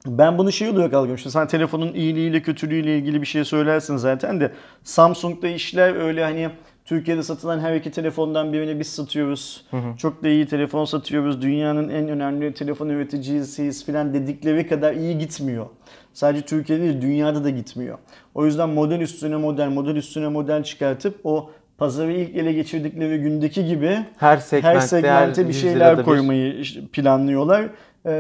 Ben 0.07 0.39
bunu 0.39 0.53
şey 0.53 0.69
olarak 0.69 0.95
algılamıştım. 0.95 1.33
Sen 1.33 1.47
telefonun 1.49 1.93
iyiliğiyle 1.93 2.43
kötülüğüyle 2.43 2.99
ilgili 2.99 3.21
bir 3.21 3.27
şey 3.27 3.45
söylersin 3.45 3.97
zaten 3.97 4.41
de 4.41 4.53
Samsung'da 4.85 5.49
işler 5.49 5.97
öyle 5.97 6.25
hani 6.25 6.51
Türkiye'de 6.89 7.23
satılan 7.23 7.61
her 7.61 7.75
iki 7.75 7.91
telefondan 7.91 8.53
birini 8.53 8.81
biz 8.81 8.87
satıyoruz. 8.87 9.65
Çok 9.99 10.23
da 10.23 10.29
iyi 10.29 10.47
telefon 10.47 10.85
satıyoruz. 10.85 11.43
Dünyanın 11.43 11.89
en 11.89 12.09
önemli 12.09 12.55
telefon 12.55 12.89
üreticisiyiz 12.89 13.87
falan 13.87 14.15
dedikleri 14.15 14.69
kadar 14.69 14.93
iyi 14.93 15.19
gitmiyor. 15.19 15.67
Sadece 16.13 16.43
Türkiye'de 16.45 16.83
değil 16.83 17.01
dünyada 17.03 17.45
da 17.45 17.51
gitmiyor. 17.51 17.99
O 18.35 18.47
yüzden 18.47 18.69
model 18.69 19.01
üstüne 19.01 19.37
model, 19.37 19.69
model 19.69 19.97
üstüne 19.97 20.29
model 20.29 20.63
çıkartıp 20.63 21.21
o 21.25 21.51
pazarı 21.79 22.13
ilk 22.13 22.37
ele 22.37 22.53
geçirdikleri 22.53 23.19
gündeki 23.19 23.67
gibi 23.67 23.99
Her 24.17 24.37
segmentte, 24.37 24.77
her 24.81 24.87
segmente 24.87 25.43
her 25.43 25.49
bir 25.49 25.53
şeyler 25.55 25.99
bir- 25.99 26.03
koymayı 26.03 26.55
işte 26.55 26.81
planlıyorlar. 26.93 27.65
Ee, 28.07 28.11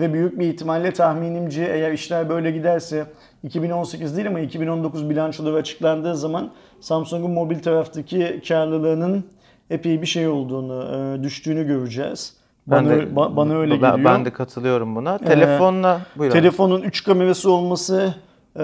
ve 0.00 0.12
büyük 0.12 0.38
bir 0.38 0.46
ihtimalle 0.46 0.92
tahminimce 0.92 1.64
eğer 1.64 1.92
işler 1.92 2.28
böyle 2.28 2.50
giderse 2.50 3.04
2018 3.42 4.16
değil 4.16 4.28
ama 4.28 4.40
2019 4.40 5.10
bilançoları 5.10 5.56
açıklandığı 5.56 6.16
zaman 6.16 6.50
Samsung'un 6.80 7.30
mobil 7.30 7.58
taraftaki 7.58 8.42
karlılığının 8.48 9.24
epey 9.70 10.02
bir 10.02 10.06
şey 10.06 10.28
olduğunu, 10.28 10.84
e, 10.84 11.22
düştüğünü 11.22 11.66
göreceğiz. 11.66 12.36
Bana, 12.66 12.88
öyle- 12.90 13.10
ba- 13.10 13.36
bana 13.36 13.54
öyle 13.54 13.82
ben, 13.82 13.92
geliyor. 13.96 14.14
Ben 14.14 14.24
de 14.24 14.30
katılıyorum 14.32 14.96
buna. 14.96 15.18
Telefonla, 15.18 16.00
buyur 16.16 16.30
abi. 16.32 16.40
Telefonun 16.40 16.82
3 16.82 17.04
kamerası 17.04 17.50
olması 17.52 18.14
e, 18.56 18.60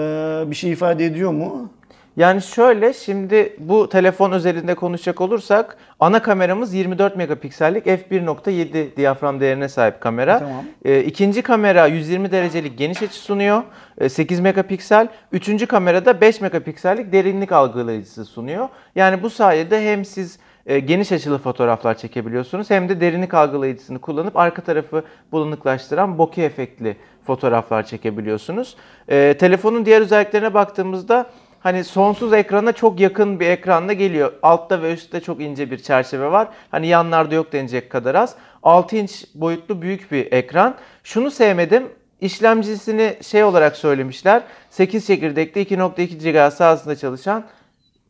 bir 0.47 0.55
şey 0.55 0.71
ifade 0.71 1.05
ediyor 1.05 1.31
mu? 1.31 1.69
Yani 2.17 2.41
şöyle 2.41 2.93
şimdi 2.93 3.55
bu 3.59 3.89
telefon 3.89 4.31
özelinde 4.31 4.75
konuşacak 4.75 5.21
olursak 5.21 5.77
ana 5.99 6.21
kameramız 6.21 6.73
24 6.73 7.17
megapiksellik 7.17 7.85
f1.7 7.85 8.95
diyafram 8.95 9.39
değerine 9.39 9.69
sahip 9.69 10.01
kamera. 10.01 10.39
Tamam. 10.39 10.65
Ee, 10.85 10.99
ikinci 10.99 11.41
kamera 11.41 11.87
120 11.87 12.31
derecelik 12.31 12.77
geniş 12.77 13.03
açı 13.03 13.19
sunuyor. 13.19 13.63
Ee, 13.97 14.09
8 14.09 14.39
megapiksel. 14.39 15.07
Üçüncü 15.31 15.65
kamerada 15.65 16.21
5 16.21 16.41
megapiksellik 16.41 17.11
derinlik 17.11 17.51
algılayıcısı 17.51 18.25
sunuyor. 18.25 18.69
Yani 18.95 19.23
bu 19.23 19.29
sayede 19.29 19.91
hem 19.91 20.05
siz 20.05 20.39
e, 20.65 20.79
geniş 20.79 21.11
açılı 21.11 21.37
fotoğraflar 21.37 21.97
çekebiliyorsunuz 21.97 22.69
hem 22.69 22.89
de 22.89 23.01
derinlik 23.01 23.33
algılayıcısını 23.33 23.99
kullanıp 23.99 24.37
arka 24.37 24.61
tarafı 24.61 25.03
bulanıklaştıran 25.31 26.17
bokeh 26.17 26.43
efektli 26.43 26.97
fotoğraflar 27.25 27.83
çekebiliyorsunuz. 27.83 28.75
Ee, 29.09 29.35
telefonun 29.39 29.85
diğer 29.85 30.01
özelliklerine 30.01 30.53
baktığımızda 30.53 31.25
hani 31.65 31.83
sonsuz 31.83 32.33
ekrana 32.33 32.71
çok 32.71 32.99
yakın 32.99 33.39
bir 33.39 33.47
ekranda 33.47 33.93
geliyor. 33.93 34.33
Altta 34.43 34.81
ve 34.81 34.93
üstte 34.93 35.19
çok 35.19 35.41
ince 35.41 35.71
bir 35.71 35.77
çerçeve 35.77 36.31
var. 36.31 36.47
Hani 36.71 36.87
yanlarda 36.87 37.35
yok 37.35 37.53
denecek 37.53 37.89
kadar 37.89 38.15
az. 38.15 38.35
6 38.63 38.95
inç 38.95 39.25
boyutlu 39.35 39.81
büyük 39.81 40.11
bir 40.11 40.31
ekran. 40.31 40.75
Şunu 41.03 41.31
sevmedim. 41.31 41.89
İşlemcisini 42.21 43.17
şey 43.21 43.43
olarak 43.43 43.77
söylemişler. 43.77 44.43
8 44.69 45.07
çekirdekli 45.07 45.61
2.2 45.61 46.49
GHz 46.49 46.59
hızında 46.59 46.95
çalışan 46.95 47.43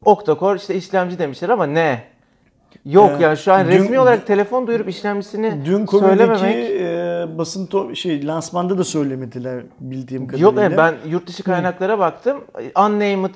octa-core 0.06 0.58
işte 0.58 0.76
işlemci 0.76 1.20
demişler 1.20 1.50
ama 1.50 1.66
ne? 1.66 2.15
Yok 2.86 3.12
Ee, 3.20 3.24
yani 3.24 3.38
şu 3.38 3.54
an 3.54 3.66
dün- 3.66 3.72
resmi 3.72 4.00
olarak 4.00 4.28
telefon 4.28 4.68
duyurup 4.68 4.90
işlemcisini 4.90 5.66
Dün 5.66 5.86
söylememek. 5.86 6.72
e, 6.72 7.38
basın 7.38 7.68
to- 7.68 7.96
şey 7.96 8.28
lansmanda 8.28 8.78
da 8.78 8.84
söylemediler 8.84 9.64
bildiğim 9.80 10.28
kadarıyla. 10.28 10.50
Yok 10.50 10.58
yani 10.60 10.78
ben 10.78 10.94
yurt 11.10 11.28
dışı 11.28 11.44
kaynaklara 11.44 12.00
baktım. 12.00 12.38
Unnamed 12.80 13.36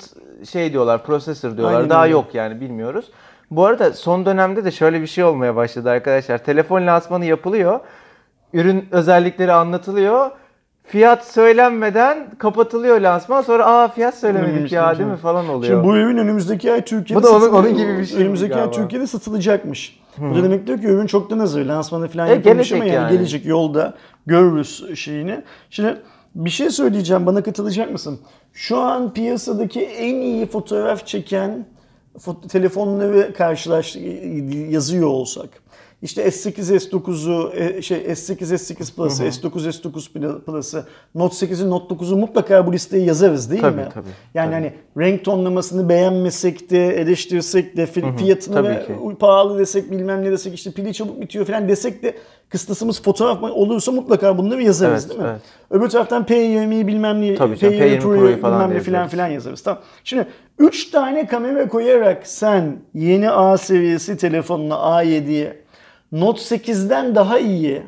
şey 0.51 0.73
diyorlar, 0.73 1.03
processor 1.03 1.57
diyorlar. 1.57 1.75
Aynen 1.77 1.89
Daha 1.89 2.03
öyle. 2.03 2.13
yok 2.13 2.25
yani 2.35 2.61
bilmiyoruz. 2.61 3.05
Bu 3.51 3.65
arada 3.65 3.93
son 3.93 4.25
dönemde 4.25 4.65
de 4.65 4.71
şöyle 4.71 5.01
bir 5.01 5.07
şey 5.07 5.23
olmaya 5.23 5.55
başladı 5.55 5.89
arkadaşlar. 5.89 6.37
Telefon 6.37 6.87
lansmanı 6.87 7.25
yapılıyor. 7.25 7.79
ürün 8.53 8.85
özellikleri 8.91 9.51
anlatılıyor. 9.53 10.31
Fiyat 10.89 11.25
söylenmeden 11.27 12.27
kapatılıyor 12.37 12.99
lansman. 13.01 13.41
Sonra 13.41 13.65
aa 13.65 13.87
fiyat 13.87 14.15
söylemedik 14.17 14.71
ya 14.71 14.97
değil 14.97 15.09
mi 15.09 15.17
falan 15.17 15.49
oluyor. 15.49 15.73
Şimdi 15.73 15.87
bu 15.87 15.97
ürün 15.97 16.17
önümüzdeki 16.17 16.71
ay 16.71 16.81
Türkiye'de 16.85 17.23
Bu 17.23 17.27
da 17.27 17.35
onun- 17.35 17.49
onun 17.49 17.77
gibi 17.77 17.97
bir 17.97 18.05
şey 18.05 18.21
Önümüzdeki 18.21 18.55
ay 18.55 18.59
galiba? 18.61 18.75
Türkiye'de 18.75 19.07
satılacakmış. 19.07 19.99
Bu 20.17 20.35
da 20.35 20.43
demek 20.43 20.67
diyor 20.67 20.79
ki 20.81 20.87
ürün 20.87 21.07
çoktan 21.07 21.39
hazır. 21.39 21.65
Lansmanı 21.65 22.07
falan 22.07 22.27
E, 22.27 22.31
yapılmış 22.33 22.71
ama 22.71 22.85
yani, 22.85 22.95
yani. 22.95 23.11
gelecek 23.11 23.45
yolda 23.45 23.93
görürüz 24.25 24.99
şeyini. 24.99 25.41
Şimdi 25.69 25.97
bir 26.35 26.49
şey 26.49 26.69
söyleyeceğim. 26.69 27.25
Bana 27.25 27.43
katılacak 27.43 27.91
mısın? 27.91 28.19
Şu 28.53 28.77
an 28.77 29.13
piyasadaki 29.13 29.81
en 29.81 30.15
iyi 30.15 30.45
fotoğraf 30.45 31.05
çeken 31.07 31.65
fo- 32.19 32.47
telefonları 32.47 33.33
karşılaş 33.33 33.95
yazıyor 34.69 35.07
olsak. 35.07 35.49
İşte 36.01 36.23
S8 36.27 36.75
S9'u, 36.75 37.53
e, 37.55 37.81
şey 37.81 37.97
S8 37.97 38.53
S8 38.55 38.95
Plus'ı, 38.95 39.23
S9 39.23 39.49
S9 39.69 40.11
Pl- 40.13 40.41
Plus'ı, 40.41 40.85
Note 41.15 41.35
8'i, 41.45 41.69
Note 41.69 41.95
9'u 41.95 42.17
mutlaka 42.17 42.67
bu 42.67 42.73
listeye 42.73 43.03
yazarız 43.03 43.51
değil 43.51 43.61
Tabii, 43.61 43.75
mi? 43.81 43.87
tabii, 43.93 44.07
Yani 44.33 44.45
tabii. 44.45 44.53
hani 44.53 44.73
renk 45.05 45.25
tonlamasını 45.25 45.89
beğenmesek 45.89 46.69
de, 46.71 46.87
eleştirsek 46.87 47.77
de, 47.77 47.83
fi- 47.83 48.17
fiyatını 48.17 48.55
tabii 48.55 48.67
ve 48.67 48.85
ki. 48.85 48.93
pahalı 49.19 49.59
desek, 49.59 49.91
bilmem 49.91 50.23
ne 50.23 50.31
desek, 50.31 50.53
işte 50.53 50.71
pili 50.71 50.93
çabuk 50.93 51.21
bitiyor 51.21 51.45
falan 51.45 51.67
desek 51.69 52.03
de 52.03 52.15
kıstasımız 52.49 53.01
fotoğraf 53.01 53.43
olursa 53.43 53.91
mutlaka 53.91 54.37
bunları 54.37 54.63
yazarız 54.63 55.03
Evet, 55.05 55.09
değil 55.09 55.21
mi? 55.21 55.27
evet. 55.31 55.41
Öbür 55.71 55.89
taraftan 55.89 56.23
P20'yi 56.23 56.87
bilmem 56.87 57.21
ne, 57.21 57.35
Tabii 57.35 57.57
canım, 57.57 57.73
P20 57.73 57.79
P20 57.79 57.99
Pro'yu 57.99 58.37
bilmem 58.37 58.69
ne 58.73 58.79
filan 58.79 59.07
filan 59.07 59.27
yazarız. 59.27 59.61
Tamam. 59.61 59.81
Şimdi 60.03 60.27
3 60.59 60.89
tane 60.91 61.27
kamera 61.27 61.67
koyarak 61.69 62.27
sen 62.27 62.77
yeni 62.93 63.31
A 63.31 63.57
seviyesi 63.57 64.17
telefonuna 64.17 64.73
A7'ye 64.75 65.57
Note 66.11 66.41
8'den 66.41 67.15
daha 67.15 67.39
iyi, 67.39 67.83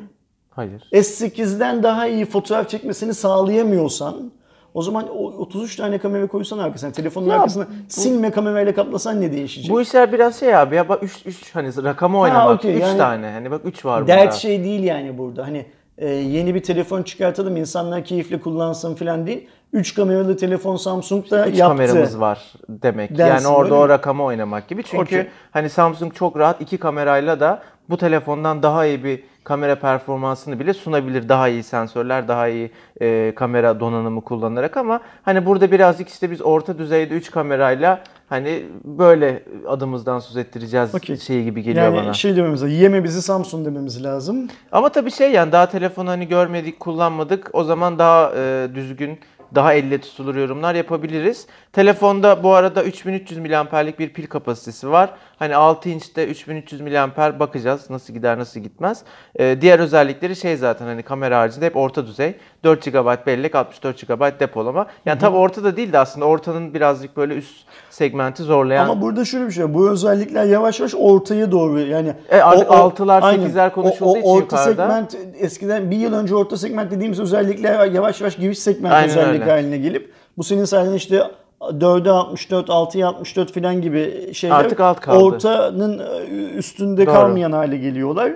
Hayır. 0.50 0.82
S8'den 0.92 1.82
daha 1.82 2.06
iyi 2.06 2.24
fotoğraf 2.24 2.68
çekmesini 2.68 3.14
sağlayamıyorsan 3.14 4.32
o 4.74 4.82
zaman 4.82 5.08
o 5.08 5.24
33 5.24 5.76
tane 5.76 5.98
kamera 5.98 6.26
koysan 6.26 6.58
arkasına, 6.58 6.92
telefonun 6.92 7.28
Ya 7.28 7.34
arkasına 7.34 7.66
silme 7.88 8.30
kamerayla 8.30 8.74
kaplasan 8.74 9.20
ne 9.20 9.32
değişecek? 9.32 9.70
Bu 9.70 9.82
işler 9.82 10.12
biraz 10.12 10.40
şey 10.40 10.56
abi 10.56 10.76
ya 10.76 10.88
bak 10.88 11.02
3 11.02 11.26
3 11.26 11.54
hani 11.54 11.84
rakamı 11.84 12.18
oynamak. 12.18 12.54
3 12.54 12.58
okey, 12.64 12.78
yani- 12.78 12.98
tane. 12.98 13.30
Hani 13.30 13.50
bak 13.50 13.60
3 13.64 13.84
var 13.84 14.06
Dert 14.06 14.18
burada. 14.24 14.32
şey 14.36 14.64
değil 14.64 14.82
yani 14.84 15.18
burada. 15.18 15.46
Hani 15.46 15.66
e, 15.98 16.08
yeni 16.08 16.54
bir 16.54 16.62
telefon 16.62 17.02
çıkartalım 17.02 17.56
insanlar 17.56 18.04
keyifle 18.04 18.40
kullansın 18.40 18.94
falan 18.94 19.26
değil. 19.26 19.48
3 19.72 19.94
kameralı 19.94 20.36
telefon 20.36 20.76
Samsung 20.76 21.30
da 21.30 21.48
3 21.48 21.58
yaptı. 21.58 21.76
kameramız 21.76 22.20
var 22.20 22.52
demek. 22.68 23.18
Dersin, 23.18 23.46
yani 23.48 23.56
orada 23.56 23.74
o 23.74 23.88
rakamı 23.88 24.24
oynamak 24.24 24.68
gibi. 24.68 24.82
Çünkü 24.82 25.02
Okey. 25.02 25.26
hani 25.50 25.70
Samsung 25.70 26.14
çok 26.14 26.38
rahat 26.38 26.60
iki 26.60 26.78
kamerayla 26.78 27.40
da 27.40 27.62
bu 27.92 27.96
telefondan 27.96 28.62
daha 28.62 28.86
iyi 28.86 29.04
bir 29.04 29.22
kamera 29.44 29.74
performansını 29.74 30.60
bile 30.60 30.74
sunabilir. 30.74 31.28
Daha 31.28 31.48
iyi 31.48 31.62
sensörler, 31.62 32.28
daha 32.28 32.48
iyi 32.48 32.70
e, 33.00 33.32
kamera 33.36 33.80
donanımı 33.80 34.20
kullanarak 34.20 34.76
ama 34.76 35.00
hani 35.22 35.46
burada 35.46 35.72
birazcık 35.72 36.08
işte 36.08 36.30
biz 36.30 36.42
orta 36.42 36.78
düzeyde 36.78 37.14
3 37.14 37.30
kamerayla 37.30 38.00
hani 38.28 38.62
böyle 38.84 39.42
adımızdan 39.68 40.18
söz 40.18 40.36
ettireceğiz 40.36 40.94
Okey. 40.94 41.16
şeyi 41.16 41.44
gibi 41.44 41.62
geliyor 41.62 41.84
Yani 41.84 41.96
bana. 41.96 42.12
şey 42.12 42.36
dememiz 42.36 42.62
lazım. 42.62 42.76
Yeme 42.76 43.04
bizi 43.04 43.22
Samsung 43.22 43.66
dememiz 43.66 44.04
lazım. 44.04 44.48
Ama 44.72 44.88
tabii 44.88 45.10
şey 45.10 45.32
yani 45.32 45.52
daha 45.52 45.66
telefonu 45.68 46.10
hani 46.10 46.28
görmedik, 46.28 46.80
kullanmadık. 46.80 47.50
O 47.52 47.64
zaman 47.64 47.98
daha 47.98 48.32
e, 48.36 48.68
düzgün, 48.74 49.18
daha 49.54 49.74
elle 49.74 50.00
tutulur 50.00 50.34
yorumlar 50.34 50.74
yapabiliriz. 50.74 51.46
Telefonda 51.72 52.42
bu 52.42 52.54
arada 52.54 52.84
3300 52.84 53.38
mAh'lik 53.38 53.98
bir 53.98 54.08
pil 54.08 54.26
kapasitesi 54.26 54.90
var. 54.90 55.10
Hani 55.42 55.56
6 55.56 55.88
inçte 55.88 56.26
3300 56.26 56.80
mAh 56.80 57.38
bakacağız 57.40 57.90
nasıl 57.90 58.14
gider 58.14 58.38
nasıl 58.38 58.60
gitmez. 58.60 59.02
E, 59.36 59.60
diğer 59.60 59.78
özellikleri 59.78 60.36
şey 60.36 60.56
zaten 60.56 60.86
hani 60.86 61.02
kamera 61.02 61.38
haricinde 61.38 61.66
hep 61.66 61.76
orta 61.76 62.06
düzey. 62.06 62.34
4 62.64 62.84
GB 62.84 63.26
bellek, 63.26 63.54
64 63.54 64.08
GB 64.08 64.40
depolama. 64.40 64.86
Yani 65.06 65.18
tabii 65.18 65.36
ortada 65.36 65.76
değil 65.76 65.92
de 65.92 65.98
aslında 65.98 66.26
ortanın 66.26 66.74
birazcık 66.74 67.16
böyle 67.16 67.34
üst 67.34 67.66
segmenti 67.90 68.42
zorlayan. 68.42 68.84
Ama 68.84 69.02
burada 69.02 69.24
şöyle 69.24 69.46
bir 69.46 69.52
şey 69.52 69.64
var. 69.64 69.74
Bu 69.74 69.90
özellikler 69.90 70.44
yavaş 70.44 70.80
yavaş 70.80 70.94
ortaya 70.94 71.52
doğru 71.52 71.80
yani. 71.80 72.14
E, 72.30 72.40
artık 72.40 72.70
altılar, 72.70 73.22
aynen. 73.22 73.40
sekizler 73.40 73.72
konuşulduğu 73.72 74.18
için 74.18 74.28
orta 74.28 74.56
yukarıda. 74.56 74.64
segment 74.64 75.16
eskiden 75.38 75.90
bir 75.90 75.96
yıl 75.96 76.12
önce 76.12 76.34
orta 76.34 76.56
segment 76.56 76.90
dediğimiz 76.90 77.20
özellikler 77.20 77.86
yavaş 77.86 78.20
yavaş 78.20 78.36
giriş 78.36 78.58
segment 78.58 78.94
Aynen 78.94 79.10
özellik 79.10 79.42
öyle. 79.42 79.50
haline 79.50 79.78
gelip 79.78 80.12
bu 80.36 80.44
senin 80.44 80.64
sayende 80.64 80.96
işte 80.96 81.22
4'e 81.70 82.10
64, 82.10 82.68
6'ya 82.68 83.08
64 83.08 83.54
falan 83.54 83.80
gibi 83.82 84.30
şeyler 84.34 84.56
Artık 84.56 84.80
alt 84.80 85.00
kaldı. 85.00 85.24
ortanın 85.24 85.98
e, 85.98 86.24
üstünde 86.56 87.06
Doğru. 87.06 87.14
kalmayan 87.14 87.52
hale 87.52 87.76
geliyorlar. 87.76 88.32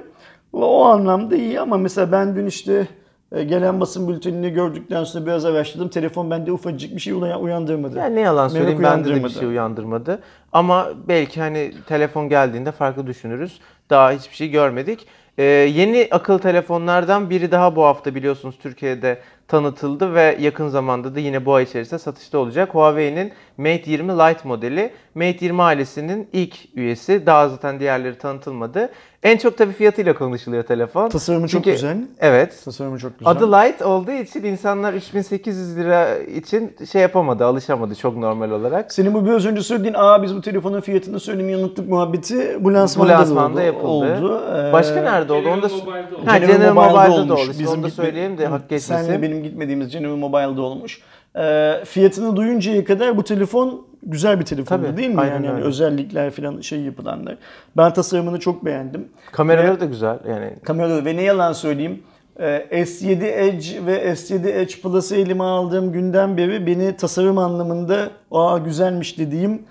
O 0.52 0.84
anlamda 0.84 1.36
iyi 1.36 1.60
ama 1.60 1.76
mesela 1.76 2.12
ben 2.12 2.36
dün 2.36 2.46
işte 2.46 2.88
e, 3.32 3.44
gelen 3.44 3.80
basın 3.80 4.08
bültenini 4.08 4.50
gördükten 4.50 5.04
sonra 5.04 5.26
biraz 5.26 5.44
araştırdım. 5.44 5.88
Telefon 5.88 6.30
bende 6.30 6.52
ufacık 6.52 6.94
bir 6.96 7.00
şey 7.00 7.12
uyan- 7.12 7.40
uyandırmadı. 7.42 7.98
Yani 7.98 8.14
ne 8.16 8.20
yalan 8.20 8.36
Merak 8.36 8.50
söyleyeyim 8.52 8.82
bende 8.82 9.14
de 9.14 9.24
bir 9.24 9.28
şey 9.28 9.48
uyandırmadı. 9.48 10.18
Ama 10.52 10.88
belki 11.08 11.40
hani 11.40 11.72
telefon 11.88 12.28
geldiğinde 12.28 12.72
farklı 12.72 13.06
düşünürüz. 13.06 13.60
Daha 13.90 14.10
hiçbir 14.12 14.36
şey 14.36 14.50
görmedik. 14.50 15.06
Ee, 15.38 15.44
yeni 15.44 16.08
akıl 16.10 16.38
telefonlardan 16.38 17.30
biri 17.30 17.50
daha 17.50 17.76
bu 17.76 17.84
hafta 17.84 18.14
biliyorsunuz 18.14 18.54
Türkiye'de 18.62 19.18
tanıtıldı 19.48 20.14
ve 20.14 20.36
yakın 20.40 20.68
zamanda 20.68 21.14
da 21.14 21.20
yine 21.20 21.46
bu 21.46 21.54
ay 21.54 21.64
içerisinde 21.64 21.98
satışta 21.98 22.38
olacak. 22.38 22.74
Huawei'nin 22.74 23.32
Mate 23.58 23.82
20 23.90 24.12
Lite 24.12 24.40
modeli. 24.48 24.90
Mate 25.14 25.36
20 25.44 25.62
ailesinin 25.62 26.28
ilk 26.32 26.54
üyesi. 26.74 27.26
Daha 27.26 27.48
zaten 27.48 27.80
diğerleri 27.80 28.18
tanıtılmadı. 28.18 28.90
En 29.22 29.36
çok 29.36 29.58
tabii 29.58 29.72
fiyatıyla 29.72 30.14
konuşuluyor 30.14 30.62
telefon. 30.62 31.08
Tasarımı 31.08 31.48
çok 31.48 31.64
Çünkü- 31.64 31.70
güzel. 31.76 31.96
Evet. 32.20 32.62
Tasarımı 32.64 32.98
çok 32.98 33.18
güzel. 33.18 33.30
Adı 33.32 33.52
Light 33.52 33.82
olduğu 33.82 34.10
için 34.10 34.44
insanlar 34.44 34.92
3800 34.92 35.76
lira 35.76 36.18
için 36.18 36.76
şey 36.92 37.02
yapamadı, 37.02 37.44
alışamadı 37.44 37.94
çok 37.94 38.16
normal 38.16 38.50
olarak. 38.50 38.92
Senin 38.92 39.14
bu 39.14 39.26
biraz 39.26 39.46
önce 39.46 39.62
söylediğin 39.62 39.94
aa 39.96 40.22
biz 40.22 40.36
bu 40.36 40.40
telefonun 40.40 40.80
fiyatını 40.80 41.20
söylemeyi 41.20 41.56
unuttuk 41.56 41.88
muhabbeti 41.88 42.56
bu 42.60 42.64
Bu 42.64 42.74
lansmanda, 42.74 43.12
lansmanda 43.12 43.56
da 43.56 43.62
yapıldı. 43.62 43.86
oldu. 43.86 44.42
Ee, 44.68 44.72
Başka 44.72 45.00
nerede 45.02 45.32
oldu? 45.32 45.48
Onu 45.48 45.62
da 45.62 45.68
General 45.68 45.84
Mobile'de 45.86 46.16
oldu. 46.16 46.26
Ha, 46.26 46.38
General 46.38 46.74
Mobile'da 46.74 47.08
Mobile'da 47.08 47.28
da 47.28 47.34
oldu. 47.34 47.50
Bizim 47.50 47.68
onu 47.68 47.82
da 47.82 47.90
söyleyeyim 47.90 48.38
de 48.38 48.46
hak 48.46 48.62
Senle 48.68 48.76
geçmesin. 48.76 49.35
Benim 49.36 49.44
gitmediğimiz 49.44 49.88
General 49.88 50.16
Mobile'da 50.16 50.62
olmuş. 50.62 51.00
Ee, 51.36 51.82
fiyatını 51.84 52.36
duyuncaya 52.36 52.84
kadar 52.84 53.16
bu 53.16 53.24
telefon 53.24 53.86
güzel 54.02 54.40
bir 54.40 54.44
telefondu 54.44 54.82
Tabii, 54.82 54.96
değil 54.96 55.08
mi? 55.10 55.20
aynen 55.20 55.34
yani, 55.34 55.46
yani 55.46 55.62
özellikler 55.62 56.30
falan 56.30 56.60
şey 56.60 56.80
yapılanlar. 56.80 57.36
Ben 57.76 57.92
tasarımını 57.92 58.40
çok 58.40 58.64
beğendim. 58.64 59.08
Kameraları 59.32 59.80
da 59.80 59.84
güzel 59.84 60.18
yani. 60.28 60.52
Kameralı 60.64 61.04
ve 61.04 61.16
ne 61.16 61.22
yalan 61.22 61.52
söyleyeyim 61.52 62.02
e, 62.38 62.66
S7 62.70 63.24
Edge 63.24 63.86
ve 63.86 64.12
S7 64.12 64.48
Edge 64.48 64.74
Plus'ı 64.82 65.16
elime 65.16 65.44
aldığım 65.44 65.92
günden 65.92 66.36
beri 66.36 66.66
beni 66.66 66.96
tasarım 66.96 67.38
anlamında 67.38 68.10
aa 68.30 68.58
güzelmiş 68.58 69.18
dediğim 69.18 69.62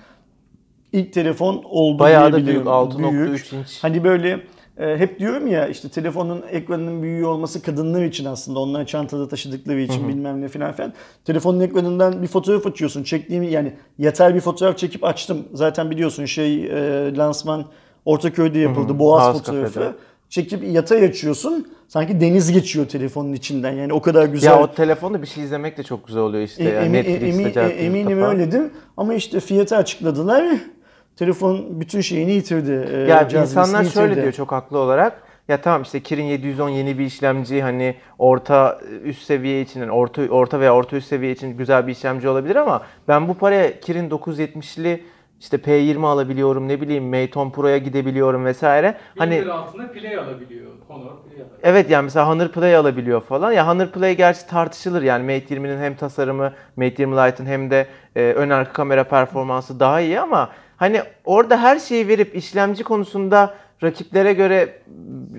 ilk 0.94 1.14
telefon 1.14 1.64
oldu 1.70 2.00
Bayağı 2.00 2.34
da 2.34 2.46
büyük, 2.46 2.66
6.3 2.66 3.56
inç. 3.56 3.84
Hani 3.84 4.04
böyle 4.04 4.40
e, 4.78 4.98
hep 4.98 5.20
diyorum 5.20 5.48
ya 5.48 5.68
işte 5.68 5.90
telefonun 5.90 6.44
ekranının 6.52 7.02
büyüğü 7.04 7.26
olması 7.26 7.62
kadınlar 7.62 8.04
için 8.04 8.26
aslında. 8.26 8.60
Onlar 8.60 8.86
çantada 8.86 9.28
taşıdıkları 9.28 9.82
için 9.82 10.08
bilmem 10.10 10.42
ne 10.42 10.48
filan 10.48 10.74
filan. 10.74 10.94
Telefonun 11.26 11.60
ekranından 11.60 12.22
bir 12.22 12.28
fotoğraf 12.28 12.68
açıyorsun. 12.68 13.04
Çektiğim 13.04 13.44
yani 13.44 13.74
yeter 13.98 14.36
bir 14.36 14.42
fotoğraf 14.42 14.78
çekip 14.78 15.04
açtım. 15.04 15.38
Zaten 15.54 15.92
biliyorsun 15.92 16.26
şey 16.26 16.66
e, 16.66 17.16
lansman 17.16 17.66
Ortaköy'de 18.06 18.60
yapıldı. 18.60 19.00
Boğaz 19.00 19.24
Boğaz 19.24 19.38
fotoğrafı. 19.38 19.74
Kafede. 19.74 19.96
Çekip 20.30 20.64
yatay 20.64 21.06
açıyorsun. 21.06 21.68
Sanki 21.88 22.22
deniz 22.22 22.52
geçiyor 22.52 22.86
telefonun 22.88 23.34
içinden. 23.34 23.72
Yani 23.72 23.94
o 23.94 24.02
kadar 24.02 24.26
güzel. 24.26 24.48
Ya 24.48 24.62
o 24.64 24.72
telefonda 24.72 25.22
bir 25.22 25.28
şey 25.28 25.44
izlemek 25.44 25.78
de 25.78 25.84
çok 25.84 26.08
güzel 26.08 26.22
oluyor 26.22 26.44
işte. 26.44 26.64
E, 26.64 26.70
yani 26.74 26.86
emi- 26.88 26.94
Netflix'te, 26.94 27.28
emi- 27.44 27.54
Cartoon'da 27.54 27.74
eminim 27.74 28.20
falan. 28.20 28.36
öyledir. 28.36 28.62
Ama 28.98 29.14
işte 29.14 29.40
fiyatı 29.40 29.76
açıkladılar. 29.78 30.46
Telefon 31.16 31.66
bütün 31.80 32.02
şeyini 32.02 32.32
yitirdi. 32.32 32.90
e, 32.94 32.98
Ya 32.98 33.28
insanlar 33.42 33.84
şöyle 33.84 34.08
yitirdi. 34.08 34.22
diyor 34.22 34.34
çok 34.34 34.52
haklı 34.52 34.78
olarak. 34.78 35.22
Ya 35.48 35.62
tamam 35.62 35.82
işte 35.82 36.00
Kirin 36.00 36.24
710 36.24 36.70
yeni 36.70 37.00
bir 37.00 37.06
işlemci 37.06 37.62
hani 37.62 37.96
orta 38.20 38.80
üst 39.04 39.22
seviye 39.24 39.62
için 39.62 39.80
yani 39.80 39.92
orta 39.92 40.22
orta 40.30 40.60
veya 40.60 40.76
orta 40.76 40.96
üst 40.98 41.08
seviye 41.08 41.32
için 41.32 41.58
güzel 41.58 41.88
bir 41.88 41.92
işlemci 41.92 42.30
olabilir 42.30 42.56
ama 42.56 42.82
ben 43.08 43.28
bu 43.28 43.34
paraya 43.34 43.80
Kirin 43.80 44.10
970'li 44.10 45.04
işte 45.40 45.58
P20 45.58 46.06
alabiliyorum 46.08 46.68
ne 46.68 46.82
bileyim 46.82 47.04
Mate 47.04 47.40
10 47.40 47.50
Pro'ya 47.50 47.78
gidebiliyorum 47.78 48.46
vesaire. 48.46 48.96
Hani 49.18 49.40
Hani 49.40 49.52
altında 49.52 49.92
play 49.92 50.18
alabiliyor. 50.18 50.72
Honor 50.88 51.00
play 51.02 51.42
alabiliyor. 51.42 51.48
Evet 51.64 51.90
yani 51.90 52.04
mesela 52.04 52.28
Honor 52.30 52.48
Play 52.48 52.76
alabiliyor 52.76 53.22
falan. 53.22 53.52
Ya 53.52 53.68
Honor 53.68 53.88
Play 53.88 54.18
gerçi 54.18 54.48
tartışılır 54.48 55.02
yani 55.02 55.24
Mate 55.24 55.56
20'nin 55.56 55.80
hem 55.82 55.96
tasarımı, 55.96 56.54
Mate 56.76 56.96
20 57.04 57.16
Lite'ın 57.18 57.48
hem 57.48 57.72
de 57.72 57.88
e, 58.16 58.22
ön 58.22 58.50
arka 58.50 58.74
kamera 58.74 59.04
performansı 59.04 59.80
daha 59.80 60.02
iyi 60.02 60.20
ama 60.20 60.50
hani 60.78 61.02
orada 61.26 61.62
her 61.62 61.80
şeyi 61.80 62.08
verip 62.08 62.36
işlemci 62.36 62.84
konusunda 62.84 63.54
rakiplere 63.84 64.34
göre 64.34 64.70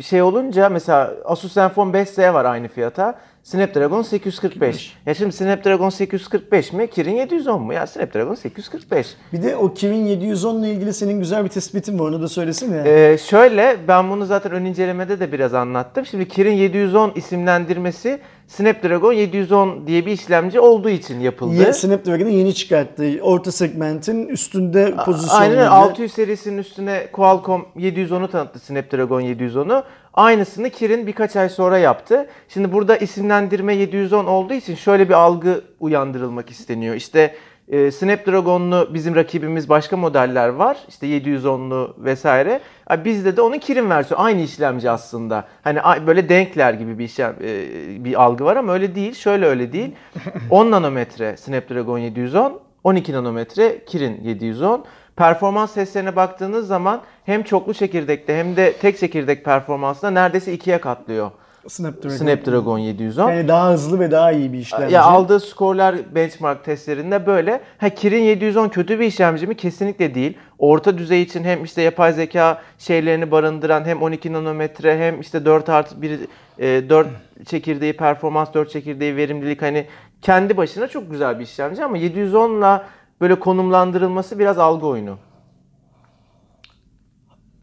şey 0.00 0.23
olunca 0.23 0.69
mesela 0.69 1.14
Asus 1.25 1.52
Zenfone 1.52 1.99
5Z 1.99 2.35
var 2.35 2.45
aynı 2.45 2.69
fiyata. 2.69 3.19
Snapdragon 3.43 4.02
845. 4.02 4.97
Ya 5.07 5.14
şimdi 5.14 5.33
Snapdragon 5.33 5.90
845 5.90 6.73
mi? 6.73 6.90
Kirin 6.90 7.14
710 7.14 7.62
mu? 7.62 7.73
Ya 7.73 7.87
Snapdragon 7.87 8.35
845. 8.35 9.16
Bir 9.33 9.43
de 9.43 9.57
o 9.57 9.75
Kirin 9.75 10.07
710 10.07 10.62
ile 10.62 10.73
ilgili 10.73 10.95
senin 10.95 11.21
güzel 11.21 11.45
bir 11.45 11.49
tespitin 11.49 11.99
var 11.99 12.05
onu 12.09 12.23
da 12.23 12.28
söylesene. 12.28 12.83
Ee, 12.87 13.19
şöyle 13.19 13.76
ben 13.88 14.11
bunu 14.11 14.26
zaten 14.26 14.52
ön 14.52 14.64
incelemede 14.64 15.21
de 15.21 15.33
biraz 15.33 15.55
anlattım. 15.55 16.07
Şimdi 16.07 16.28
Kirin 16.28 16.52
710 16.52 17.12
isimlendirmesi 17.14 18.19
Snapdragon 18.46 19.12
710 19.12 19.86
diye 19.86 20.06
bir 20.06 20.12
işlemci 20.12 20.60
olduğu 20.60 20.88
için 20.88 21.20
yapıldı. 21.20 21.54
Ye- 21.54 21.72
Snapdragon'ın 21.72 22.30
yeni 22.30 22.54
çıkarttığı 22.54 23.18
orta 23.22 23.52
segmentin 23.52 24.28
üstünde 24.28 24.94
pozisyonlu. 25.04 25.40
Aynen 25.42 25.56
bir- 25.56 25.66
600 25.66 26.12
serisinin 26.12 26.58
üstüne 26.58 27.06
Qualcomm 27.12 27.66
710'u 27.76 28.28
tanıttı 28.28 28.58
Snapdragon 28.58 29.20
710'u. 29.20 29.82
Aynısını 30.14 30.70
Kirin 30.70 31.06
birkaç 31.06 31.36
ay 31.36 31.48
sonra 31.48 31.78
yaptı. 31.78 32.26
Şimdi 32.48 32.72
burada 32.72 32.96
isimlendirme 32.96 33.74
710 33.74 34.24
olduğu 34.26 34.54
için 34.54 34.74
şöyle 34.74 35.08
bir 35.08 35.14
algı 35.14 35.60
uyandırılmak 35.80 36.50
isteniyor. 36.50 36.94
İşte 36.94 37.34
e, 37.68 37.90
Snapdragon'lu 37.90 38.88
bizim 38.94 39.14
rakibimiz 39.14 39.68
başka 39.68 39.96
modeller 39.96 40.49
var. 40.49 40.78
İşte 40.88 41.06
710'lu 41.06 41.94
vesaire. 41.99 42.61
Ha, 42.87 43.04
Bizde 43.04 43.37
de 43.37 43.40
onun 43.40 43.58
Kirin 43.58 43.90
versiyonu. 43.90 44.25
Aynı 44.25 44.40
işlemci 44.40 44.90
aslında. 44.90 45.44
Hani 45.62 46.06
böyle 46.06 46.28
denkler 46.28 46.75
gibi 46.75 46.99
bir 46.99 47.04
işlem, 47.04 47.35
e, 47.44 48.04
bir 48.04 48.23
algı 48.23 48.44
var 48.44 48.56
ama 48.56 48.73
öyle 48.73 48.94
değil. 48.94 49.14
Şöyle 49.14 49.46
öyle 49.46 49.73
değil. 49.73 49.94
10 50.50 50.70
nanometre 50.70 51.37
Snapdragon 51.37 51.99
710, 51.99 52.61
12 52.85 53.12
nanometre 53.12 53.85
Kirin 53.85 54.20
710. 54.25 54.85
Performans 55.16 55.75
testlerine 55.75 56.16
baktığınız 56.16 56.66
zaman 56.66 57.00
hem 57.25 57.42
çoklu 57.42 57.75
çekirdekte 57.75 58.37
hem 58.38 58.56
de 58.56 58.73
tek 58.73 58.99
çekirdek 58.99 59.44
performansında 59.44 60.11
neredeyse 60.11 60.52
ikiye 60.52 60.78
katlıyor 60.80 61.30
Snapdragon. 61.68 62.16
Snapdragon 62.16 62.78
710. 62.78 63.30
Yani 63.30 63.49
daha 63.49 63.73
hızlı 63.73 64.00
ve 64.00 64.11
daha 64.11 64.32
iyi 64.32 64.52
bir 64.52 64.58
işlemci. 64.58 64.94
Ya 64.94 65.02
aldığı 65.02 65.40
skorlar 65.40 65.96
benchmark 66.14 66.64
testlerinde 66.64 67.26
böyle. 67.26 67.61
Ha 67.78 67.88
Kirin 67.88 68.23
710 68.23 68.68
kötü 68.68 69.00
bir 69.00 69.06
işlemci 69.06 69.46
mi? 69.46 69.56
Kesinlikle 69.56 70.14
değil. 70.14 70.38
Orta 70.58 70.99
düzey 70.99 71.23
için 71.23 71.44
hem 71.44 71.64
işte 71.64 71.82
yapay 71.82 72.12
zeka 72.12 72.62
şeylerini 72.78 73.30
barındıran 73.30 73.85
hem 73.85 74.02
12 74.02 74.32
nanometre 74.32 74.99
hem 74.99 75.20
işte 75.20 75.44
4 75.44 75.68
artı 75.68 76.02
1 76.02 76.20
e, 76.58 76.88
4 76.88 77.08
çekirdeği 77.46 77.96
performans 77.96 78.54
4 78.54 78.70
çekirdeği 78.70 79.16
verimlilik 79.16 79.62
hani 79.62 79.87
kendi 80.23 80.56
başına 80.56 80.88
çok 80.88 81.11
güzel 81.11 81.38
bir 81.38 81.44
işlemci 81.44 81.85
ama 81.85 81.99
710'la 81.99 82.87
böyle 83.20 83.35
konumlandırılması 83.40 84.38
biraz 84.38 84.58
algı 84.58 84.87
oyunu. 84.87 85.18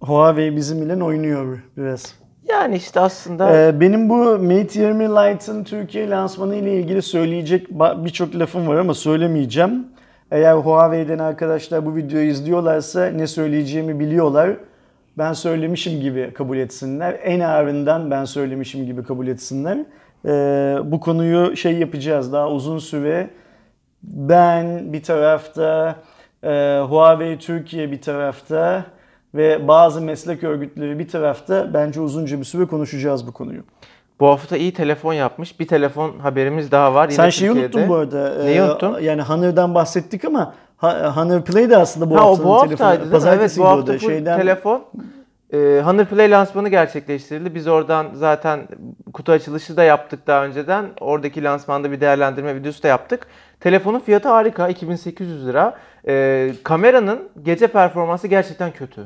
Huawei 0.01 0.55
bizimle 0.55 1.03
oynuyor 1.03 1.60
biraz. 1.77 2.23
Yani 2.50 2.75
işte 2.75 3.00
aslında 3.00 3.57
Ee, 3.57 3.79
benim 3.79 4.09
bu 4.09 4.15
Mate 4.39 4.79
20 4.81 5.03
Lite'ın 5.03 5.63
Türkiye 5.63 6.09
lansmanı 6.09 6.55
ile 6.55 6.73
ilgili 6.79 7.01
söyleyecek 7.01 7.67
birçok 8.05 8.35
lafım 8.35 8.67
var 8.67 8.75
ama 8.75 8.93
söylemeyeceğim. 8.93 9.88
Eğer 10.31 10.53
Huawei'den 10.53 11.19
arkadaşlar 11.19 11.85
bu 11.85 11.95
videoyu 11.95 12.29
izliyorlarsa 12.29 13.05
ne 13.05 13.27
söyleyeceğimi 13.27 14.00
biliyorlar. 14.00 14.50
Ben 15.17 15.33
söylemişim 15.33 16.01
gibi 16.01 16.31
kabul 16.33 16.57
etsinler. 16.57 17.19
En 17.23 17.39
ağırından 17.39 18.12
ben 18.12 18.25
söylemişim 18.25 18.85
gibi 18.85 19.03
kabul 19.03 19.27
etsinler. 19.27 19.77
Ee, 20.25 20.77
bu 20.83 21.00
konuyu 21.00 21.55
şey 21.57 21.77
yapacağız 21.77 22.33
daha 22.33 22.50
uzun 22.50 22.77
süre. 22.77 23.29
Ben 24.03 24.93
bir 24.93 25.03
tarafta, 25.03 25.95
e, 26.43 26.79
Huawei 26.89 27.38
Türkiye 27.39 27.91
bir 27.91 28.01
tarafta 28.01 28.85
ve 29.35 29.67
bazı 29.67 30.01
meslek 30.01 30.43
örgütleri 30.43 30.99
bir 30.99 31.07
tarafta 31.07 31.73
bence 31.73 32.01
uzunca 32.01 32.39
bir 32.39 32.43
süre 32.45 32.65
konuşacağız 32.65 33.27
bu 33.27 33.31
konuyu. 33.31 33.61
bu 34.19 34.27
hafta 34.27 34.57
iyi 34.57 34.73
telefon 34.73 35.13
yapmış. 35.13 35.59
Bir 35.59 35.67
telefon 35.67 36.19
haberimiz 36.19 36.71
daha 36.71 36.93
var. 36.93 37.05
Yine 37.05 37.15
Sen 37.15 37.29
şeyi 37.29 37.47
Türkiye'de. 37.47 37.77
unuttun 37.77 37.89
bu 37.89 37.95
arada. 37.95 38.43
Neyi 38.43 38.57
Ee, 38.59 38.63
unuttum? 38.63 38.95
Yani 39.01 39.21
Honor'dan 39.21 39.75
bahsettik 39.75 40.25
ama 40.25 40.53
Honor 41.15 41.41
Play 41.41 41.69
de 41.69 41.77
aslında 41.77 42.09
bu 42.09 42.15
ha 42.15 42.21
haftanın 42.25 42.49
bu 42.49 42.59
telefonu. 42.67 42.87
haftaydı 42.89 43.05
mi? 43.25 43.29
Evet 43.39 43.55
bu 43.57 43.65
hafta 43.65 43.99
Şeyden, 43.99 44.39
telefon. 44.39 44.83
Ee, 45.53 45.81
Honor 45.85 46.05
Play 46.05 46.31
lansmanı 46.31 46.69
gerçekleştirildi. 46.69 47.55
Biz 47.55 47.67
oradan 47.67 48.07
zaten 48.13 48.67
kutu 49.13 49.31
açılışı 49.31 49.77
da 49.77 49.83
yaptık 49.83 50.27
daha 50.27 50.45
önceden. 50.45 50.85
Oradaki 50.99 51.43
lansmanda 51.43 51.91
bir 51.91 52.01
değerlendirme 52.01 52.55
videosu 52.55 52.83
da 52.83 52.87
yaptık. 52.87 53.27
Telefonun 53.59 53.99
fiyatı 53.99 54.29
harika. 54.29 54.67
2800 54.69 55.47
lira. 55.47 55.77
Ee, 56.07 56.51
kameranın 56.63 57.19
gece 57.43 57.67
performansı 57.67 58.27
gerçekten 58.27 58.71
kötü. 58.71 59.01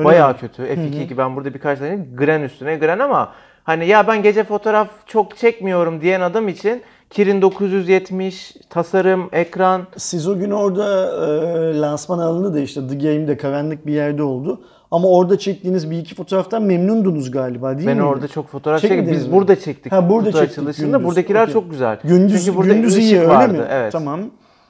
Öyle 0.00 0.08
Bayağı 0.08 0.30
mi? 0.32 0.36
kötü. 0.40 0.62
F2 0.62 1.16
ben 1.18 1.36
burada 1.36 1.54
birkaç 1.54 1.78
tane 1.78 2.06
gren 2.14 2.42
üstüne 2.42 2.76
gren 2.76 2.98
ama 2.98 3.32
hani 3.64 3.86
ya 3.86 4.06
ben 4.08 4.22
gece 4.22 4.44
fotoğraf 4.44 4.88
çok 5.06 5.36
çekmiyorum 5.36 6.00
diyen 6.00 6.20
adam 6.20 6.48
için 6.48 6.82
Kirin 7.10 7.42
970, 7.42 8.56
tasarım, 8.70 9.28
ekran 9.32 9.82
Siz 9.96 10.28
o 10.28 10.38
gün 10.38 10.50
orada 10.50 11.06
e, 11.26 11.80
lansman 11.80 12.18
alanı 12.18 12.54
da 12.54 12.60
işte 12.60 12.80
The 12.88 12.94
Game'de 12.94 13.36
karanlık 13.36 13.86
bir 13.86 13.92
yerde 13.92 14.22
oldu. 14.22 14.60
Ama 14.90 15.08
orada 15.08 15.38
çektiğiniz 15.38 15.90
bir 15.90 15.98
iki 15.98 16.14
fotoğraftan 16.14 16.62
memnundunuz 16.62 17.30
galiba 17.30 17.76
değil 17.76 17.88
Ben 17.88 17.96
mi? 17.96 18.02
orada 18.02 18.28
çok 18.28 18.48
fotoğraf 18.48 18.80
çektim. 18.80 19.08
Biz 19.10 19.26
mi? 19.26 19.32
burada 19.32 19.60
çektik. 19.60 19.92
Ha, 19.92 20.10
burada 20.10 20.26
kutu 20.30 20.38
çektik 20.38 20.58
açılışında. 20.58 20.86
gündüz. 20.86 21.04
Buradakiler 21.08 21.42
Okey. 21.42 21.52
çok 21.52 21.70
güzel. 21.70 21.98
Gündüz, 22.04 22.44
Çünkü 22.44 22.58
burada 22.58 22.72
gündüz 22.74 22.98
iyi 22.98 23.18
öyle 23.18 23.28
vardı. 23.28 23.52
mi? 23.52 23.64
Evet. 23.70 23.92
Tamam. 23.92 24.20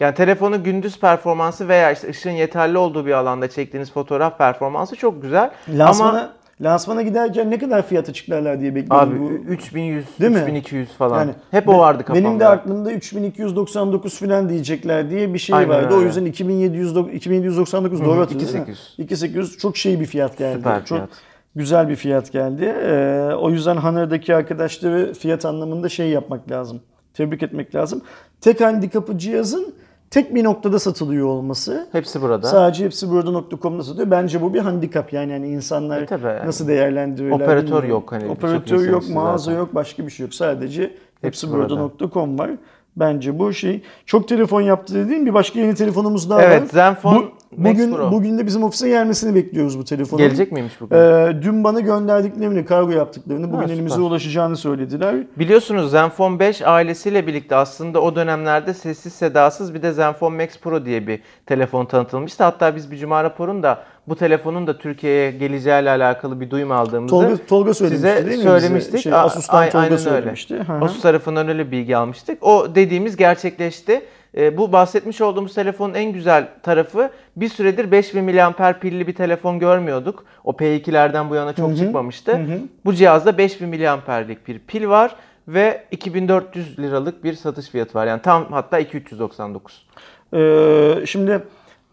Yani 0.00 0.14
telefonu 0.14 0.64
gündüz 0.64 1.00
performansı 1.00 1.68
veya 1.68 1.92
işte 1.92 2.08
ışığın 2.08 2.30
yeterli 2.30 2.78
olduğu 2.78 3.06
bir 3.06 3.12
alanda 3.12 3.50
çektiğiniz 3.50 3.92
fotoğraf 3.92 4.38
performansı 4.38 4.96
çok 4.96 5.22
güzel. 5.22 5.50
Lansmana, 5.68 6.10
Ama 6.10 6.32
lansmana 6.60 7.02
giderken 7.02 7.50
ne 7.50 7.58
kadar 7.58 7.86
fiyat 7.86 8.08
açıklarlar 8.08 8.60
diye 8.60 8.74
bekliyordum. 8.74 9.08
abi 9.12 9.20
bu. 9.20 9.52
3100, 9.52 10.06
Değil 10.20 10.32
mi? 10.32 10.38
3200 10.38 10.88
falan. 10.92 11.18
Yani 11.18 11.30
Hep 11.50 11.68
o 11.68 11.78
vardı 11.78 12.04
kafamda. 12.04 12.28
Benim 12.28 12.40
de 12.40 12.46
aklımda 12.48 12.92
3299 12.92 14.18
falan 14.20 14.48
diyecekler 14.48 15.10
diye 15.10 15.34
bir 15.34 15.38
şey 15.38 15.56
Aynen 15.56 15.68
vardı. 15.70 15.94
O 15.94 15.96
öyle. 15.96 16.06
yüzden 16.06 16.24
2700 16.24 16.92
do- 16.96 17.10
2799 17.12 18.04
doğru 18.04 18.20
hatırlıyorum. 18.20 18.50
2800. 18.60 18.94
2800 18.98 19.58
çok 19.58 19.76
şey 19.76 20.00
bir 20.00 20.06
fiyat 20.06 20.38
geldi. 20.38 20.56
Süper 20.58 20.78
çok 20.84 20.98
fiyat. 20.98 21.10
güzel 21.54 21.88
bir 21.88 21.96
fiyat 21.96 22.32
geldi. 22.32 22.64
Ee, 22.84 23.30
o 23.38 23.50
yüzden 23.50 23.76
Honor'daki 23.76 24.34
arkadaşları 24.34 25.12
fiyat 25.14 25.44
anlamında 25.44 25.88
şey 25.88 26.08
yapmak 26.08 26.50
lazım. 26.50 26.80
Tebrik 27.14 27.42
etmek 27.42 27.74
lazım. 27.74 28.02
Tek 28.40 28.60
handikapı 28.60 29.18
cihazın 29.18 29.74
tek 30.10 30.34
bir 30.34 30.44
noktada 30.44 30.78
satılıyor 30.78 31.26
olması. 31.26 31.88
Hepsi 31.92 32.22
burada. 32.22 32.46
Sadece 32.46 32.84
hepsi 32.84 33.10
burada.com'da 33.10 33.82
satılıyor. 33.82 34.10
Bence 34.10 34.42
bu 34.42 34.54
bir 34.54 34.58
handikap 34.58 35.12
yani, 35.12 35.32
yani 35.32 35.48
insanlar 35.48 36.02
E 36.02 36.06
tabii 36.06 36.26
yani. 36.26 36.46
nasıl 36.46 36.68
değerlendiriyorlar 36.68 37.44
Operatör 37.44 37.66
bilmiyorum. 37.66 37.90
yok 37.90 38.12
hani 38.12 38.28
Operatör 38.28 38.88
yok, 38.88 39.10
mağaza 39.10 39.44
zaten. 39.44 39.58
yok, 39.58 39.74
başka 39.74 40.06
bir 40.06 40.10
şey 40.10 40.26
yok. 40.26 40.34
Sadece 40.34 40.82
hepsi 40.82 40.96
Hepsi 41.22 41.50
burada. 41.50 41.76
burada.com 41.76 42.38
var. 42.38 42.50
Bence 42.96 43.38
bu 43.38 43.52
şey. 43.52 43.82
Çok 44.06 44.28
telefon 44.28 44.60
yaptı 44.60 44.94
dediğim 44.94 45.26
bir 45.26 45.34
başka 45.34 45.60
yeni 45.60 45.74
telefonumuz 45.74 46.30
daha 46.30 46.42
Evet, 46.42 46.62
var. 46.62 46.68
Zenfone 46.68 47.18
Max 47.56 47.74
bugün, 47.74 47.92
Pro. 47.94 48.12
Bugün 48.12 48.38
de 48.38 48.46
bizim 48.46 48.62
ofise 48.62 48.88
gelmesini 48.88 49.34
bekliyoruz 49.34 49.78
bu 49.78 49.84
telefonun. 49.84 50.22
Gelecek 50.22 50.52
miymiş 50.52 50.80
bugün? 50.80 50.96
Ee, 50.96 51.36
dün 51.42 51.64
bana 51.64 51.80
gönderdiklerini, 51.80 52.64
kargo 52.64 52.90
yaptıklarını, 52.90 53.48
bugün 53.48 53.62
süper. 53.62 53.74
elimize 53.74 54.00
ulaşacağını 54.00 54.56
söylediler. 54.56 55.16
Biliyorsunuz 55.36 55.90
Zenfone 55.90 56.38
5 56.38 56.62
ailesiyle 56.62 57.26
birlikte 57.26 57.56
aslında 57.56 58.00
o 58.02 58.16
dönemlerde 58.16 58.74
sessiz 58.74 59.12
sedasız 59.12 59.74
bir 59.74 59.82
de 59.82 59.92
Zenfone 59.92 60.36
Max 60.36 60.58
Pro 60.58 60.84
diye 60.84 61.06
bir 61.06 61.22
telefon 61.46 61.86
tanıtılmıştı. 61.86 62.44
Hatta 62.44 62.76
biz 62.76 62.90
bir 62.90 62.96
cuma 62.96 63.24
raporunda 63.24 63.82
bu 64.10 64.16
telefonun 64.16 64.66
da 64.66 64.78
Türkiye'ye 64.78 65.30
geleceğiyle 65.30 65.90
alakalı 65.90 66.40
bir 66.40 66.50
duyum 66.50 66.72
aldığımızı 66.72 67.10
Tolga, 67.10 67.36
Tolga 67.46 67.74
söylemişti 67.74 68.08
size 68.08 68.26
değil 68.26 68.38
mi? 68.38 68.44
söylemiştik. 68.44 68.94
Bize? 68.94 69.02
Şey, 69.02 69.12
A- 69.12 69.22
Asus'tan 69.22 69.58
ay- 69.58 69.70
Tolga 69.70 69.84
aynen 69.84 69.96
söylemişti. 69.96 70.56
Hı 70.56 70.62
hı. 70.62 70.72
Öyle. 70.72 70.84
Asus 70.84 71.02
tarafından 71.02 71.48
öyle 71.48 71.70
bilgi 71.70 71.96
almıştık. 71.96 72.42
O 72.42 72.74
dediğimiz 72.74 73.16
gerçekleşti. 73.16 74.02
E, 74.36 74.56
bu 74.56 74.72
bahsetmiş 74.72 75.20
olduğumuz 75.20 75.54
telefonun 75.54 75.94
en 75.94 76.12
güzel 76.12 76.48
tarafı 76.62 77.10
bir 77.36 77.48
süredir 77.48 77.90
5000 77.90 78.24
mAh 78.24 78.72
pilli 78.80 79.06
bir 79.06 79.14
telefon 79.14 79.58
görmüyorduk. 79.58 80.24
O 80.44 80.52
P2'lerden 80.52 81.30
bu 81.30 81.34
yana 81.34 81.52
çok 81.52 81.76
çıkmamıştı. 81.76 82.40
Bu 82.84 82.94
cihazda 82.94 83.38
5000 83.38 83.68
mAh'lik 84.06 84.48
bir 84.48 84.58
pil 84.58 84.88
var 84.88 85.16
ve 85.48 85.84
2400 85.90 86.78
liralık 86.78 87.24
bir 87.24 87.34
satış 87.34 87.68
fiyatı 87.68 87.98
var. 87.98 88.06
Yani 88.06 88.22
tam 88.22 88.46
hatta 88.52 88.78
2399. 88.78 89.86
Ee, 90.34 91.06
şimdi 91.06 91.40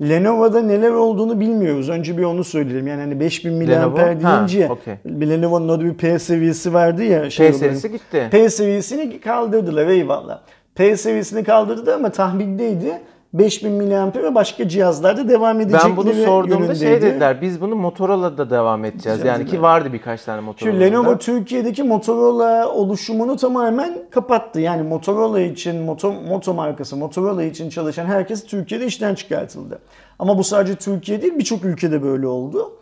Lenovo'da 0.01 0.62
neler 0.62 0.91
olduğunu 0.91 1.39
bilmiyoruz. 1.39 1.89
Önce 1.89 2.17
bir 2.17 2.23
onu 2.23 2.43
söyleyelim. 2.43 2.88
Yani 2.88 3.01
hani 3.01 3.19
5000 3.19 3.67
Lenovo? 3.67 3.97
mAh 3.97 4.23
Ha, 4.23 4.38
deyince 4.38 4.69
okey. 4.71 4.93
bir 5.05 5.27
Lenovo'nun 5.29 5.69
orada 5.69 5.86
bir 5.86 5.93
P 5.93 6.19
seviyesi 6.19 6.73
vardı 6.73 7.03
ya. 7.03 7.29
Şey 7.29 7.47
P 7.47 7.53
serisi 7.53 7.91
gitti. 7.91 8.27
P 8.31 8.49
seviyesini 8.49 9.19
kaldırdılar 9.19 9.88
eyvallah. 9.88 10.39
P 10.75 10.97
seviyesini 10.97 11.43
kaldırdı 11.43 11.95
ama 11.95 12.10
tahmindeydi. 12.10 13.01
5000 13.39 13.71
mAh 13.71 14.15
ve 14.15 14.36
başka 14.36 14.67
cihazlarda 14.67 15.30
devam 15.30 15.62
edecekleri 15.62 15.89
Ben 15.89 15.97
bunu 15.97 16.13
sorduğumda 16.13 16.76
şey 16.76 16.88
yönündeydi. 16.88 17.13
dediler. 17.13 17.41
Biz 17.41 17.62
bunu 17.62 17.76
Motorola'da 17.76 18.50
devam 18.50 18.86
edeceğiz. 18.86 19.26
Yani 19.26 19.45
ki 19.45 19.62
vardı 19.62 19.93
birkaç 19.93 20.23
tane 20.23 20.41
Motorola'da. 20.41 20.80
Çünkü 20.80 20.91
Lenovo 20.91 21.17
Türkiye'deki 21.17 21.84
Motorola 21.84 22.69
oluşumunu 22.69 23.36
tamamen 23.36 23.97
kapattı. 24.12 24.60
Yani 24.60 24.84
Motorola 24.84 25.39
için, 25.39 25.82
Moto, 25.82 26.13
Moto 26.13 26.54
markası 26.54 26.95
Motorola 26.97 27.43
için 27.43 27.69
çalışan 27.69 28.06
herkes 28.06 28.45
Türkiye'de 28.45 28.86
işten 28.86 29.15
çıkartıldı. 29.15 29.80
Ama 30.19 30.38
bu 30.38 30.43
sadece 30.43 30.76
Türkiye 30.76 31.21
değil 31.21 31.34
birçok 31.39 31.65
ülkede 31.65 32.04
böyle 32.04 32.28
oldu. 32.28 32.73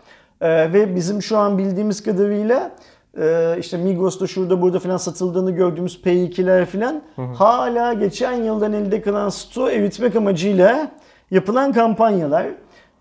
Ee, 0.41 0.73
ve 0.73 0.95
bizim 0.95 1.21
şu 1.21 1.37
an 1.37 1.57
bildiğimiz 1.57 2.03
kadarıyla 2.03 2.71
e, 3.19 3.55
işte 3.59 3.77
Migros'ta 3.77 4.27
şurada 4.27 4.61
burada 4.61 4.79
falan 4.79 4.97
satıldığını 4.97 5.51
gördüğümüz 5.51 5.99
P2'ler 6.05 6.65
falan 6.65 7.01
hala 7.33 7.93
geçen 7.93 8.33
yıldan 8.33 8.73
elde 8.73 9.01
kalan 9.01 9.29
stoğu 9.29 9.69
eritmek 9.69 10.15
amacıyla 10.15 10.91
yapılan 11.31 11.73
kampanyalar. 11.73 12.47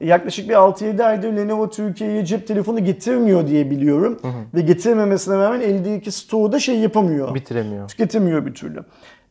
Yaklaşık 0.00 0.48
bir 0.48 0.55
6-7 0.55 1.05
aydır 1.05 1.33
Lenovo 1.33 1.70
Türkiye'ye 1.70 2.24
cep 2.24 2.46
telefonu 2.46 2.85
getirmiyor 2.85 3.46
diye 3.46 3.70
biliyorum. 3.70 4.20
Ve 4.55 4.61
getirmemesine 4.61 5.37
rağmen 5.37 5.61
eldeki 5.61 6.12
stoğu 6.12 6.53
da 6.53 6.59
şey 6.59 6.79
yapamıyor 6.79 7.35
Bitiremiyor. 7.35 7.88
tüketemiyor 7.88 8.46
bir 8.46 8.55
türlü. 8.55 8.85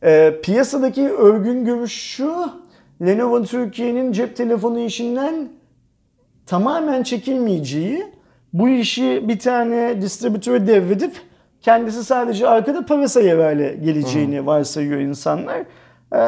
Ee, 0.04 0.34
piyasadaki 0.42 1.08
örgün 1.08 1.64
görüş 1.64 1.92
şu, 1.92 2.50
Lenovo 3.02 3.44
Türkiye'nin 3.44 4.12
cep 4.12 4.36
telefonu 4.36 4.78
işinden 4.78 5.48
tamamen 6.46 7.02
çekilmeyeceği, 7.02 8.06
bu 8.54 8.68
işi 8.68 9.28
bir 9.28 9.38
tane 9.38 10.02
distribütöre 10.02 10.66
devredip 10.66 11.12
kendisi 11.62 12.04
sadece 12.04 12.48
arkada 12.48 12.86
para 12.86 13.08
sayarıyla 13.08 13.72
geleceğini 13.72 14.46
varsayıyor 14.46 15.00
insanlar. 15.00 15.58
Ee, 16.12 16.18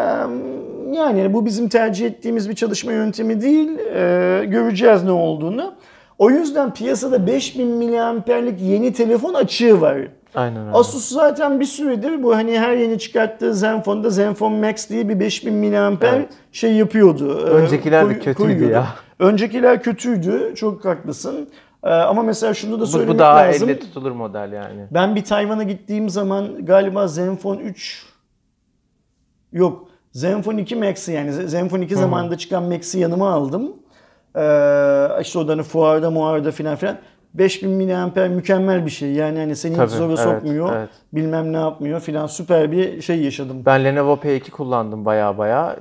yani 0.93 1.33
bu 1.35 1.47
bizim 1.47 1.69
tercih 1.69 2.07
ettiğimiz 2.07 2.49
bir 2.49 2.55
çalışma 2.55 2.93
yöntemi 2.93 3.41
değil. 3.43 3.69
Ee, 3.79 4.45
göreceğiz 4.49 5.05
ne 5.05 5.11
olduğunu. 5.11 5.75
O 6.19 6.31
yüzden 6.31 6.75
piyasada 6.75 7.27
5000 7.27 7.67
miliamperlik 7.69 8.61
yeni 8.61 8.93
telefon 8.93 9.35
açığı 9.35 9.81
var. 9.81 9.99
Aynen 10.35 10.67
öyle. 10.67 10.77
Asus 10.77 11.09
zaten 11.09 11.61
bir 11.61 11.65
süredir 11.65 12.23
bu 12.23 12.37
hani 12.37 12.59
her 12.59 12.77
yeni 12.77 12.99
çıkarttığı 12.99 13.55
Zenfone'da 13.55 14.11
Zenfone 14.11 14.67
Max 14.69 14.89
diye 14.91 15.09
bir 15.09 15.21
5000 15.21 15.55
miliamper 15.55 16.15
Evet. 16.15 16.29
şey 16.53 16.73
yapıyordu. 16.73 17.35
Öncekiler 17.39 18.03
de 18.03 18.07
koy- 18.07 18.15
kötüydü 18.15 18.37
koyuyordu. 18.37 18.73
ya. 18.73 18.87
Öncekiler 19.19 19.83
kötüydü. 19.83 20.53
Çok 20.57 20.85
haklısın. 20.85 21.49
Ee, 21.87 21.88
ama 21.88 22.22
mesela 22.22 22.55
şunu 22.55 22.81
da 22.81 22.87
söylemek 22.87 23.14
bu 23.14 23.18
daha 23.18 23.37
lazım. 23.37 23.68
elle 23.68 23.79
tutulur 23.79 24.12
model 24.12 24.53
yani. 24.53 24.87
Ben 24.90 25.16
bir 25.16 25.25
Tayvan'a 25.25 25.62
gittiğim 25.62 26.09
zaman 26.09 26.64
galiba 26.64 27.09
Zenfone 27.09 27.61
3 27.61 28.07
yok 29.53 29.88
Zenfone 30.12 30.62
2 30.62 30.77
Max'i 30.77 31.12
yani 31.12 31.33
Zenfone 31.33 31.85
2 31.85 31.96
zamanında 31.96 32.38
çıkan 32.38 32.62
Max'i 32.62 32.99
yanıma 32.99 33.31
aldım. 33.31 33.72
Ee, 34.37 35.09
işte 35.20 35.38
o 35.38 35.49
da 35.49 35.53
hani 35.53 35.62
fuarda 35.62 36.11
muarda 36.11 36.51
filan 36.51 36.77
filan. 36.77 36.96
5000 37.35 37.70
miliamper 37.70 38.29
mükemmel 38.29 38.87
bir 38.87 38.90
şey. 38.90 39.12
Yani 39.12 39.38
hani 39.38 39.57
seni 39.57 39.77
Tabii, 39.77 39.87
hiç 39.87 39.96
zora 39.96 40.09
evet, 40.09 40.18
sokmuyor. 40.18 40.77
evet. 40.77 40.88
Bilmem 41.12 41.53
ne 41.53 41.57
yapmıyor 41.57 42.01
filan. 42.01 42.27
Süper 42.27 42.72
bir 42.72 43.03
şey 43.03 43.22
yaşadım. 43.22 43.62
Ben 43.66 43.85
Lenovo 43.85 44.14
P2 44.14 44.51
kullandım 44.51 45.05
baya 45.05 45.38
baya. 45.38 45.77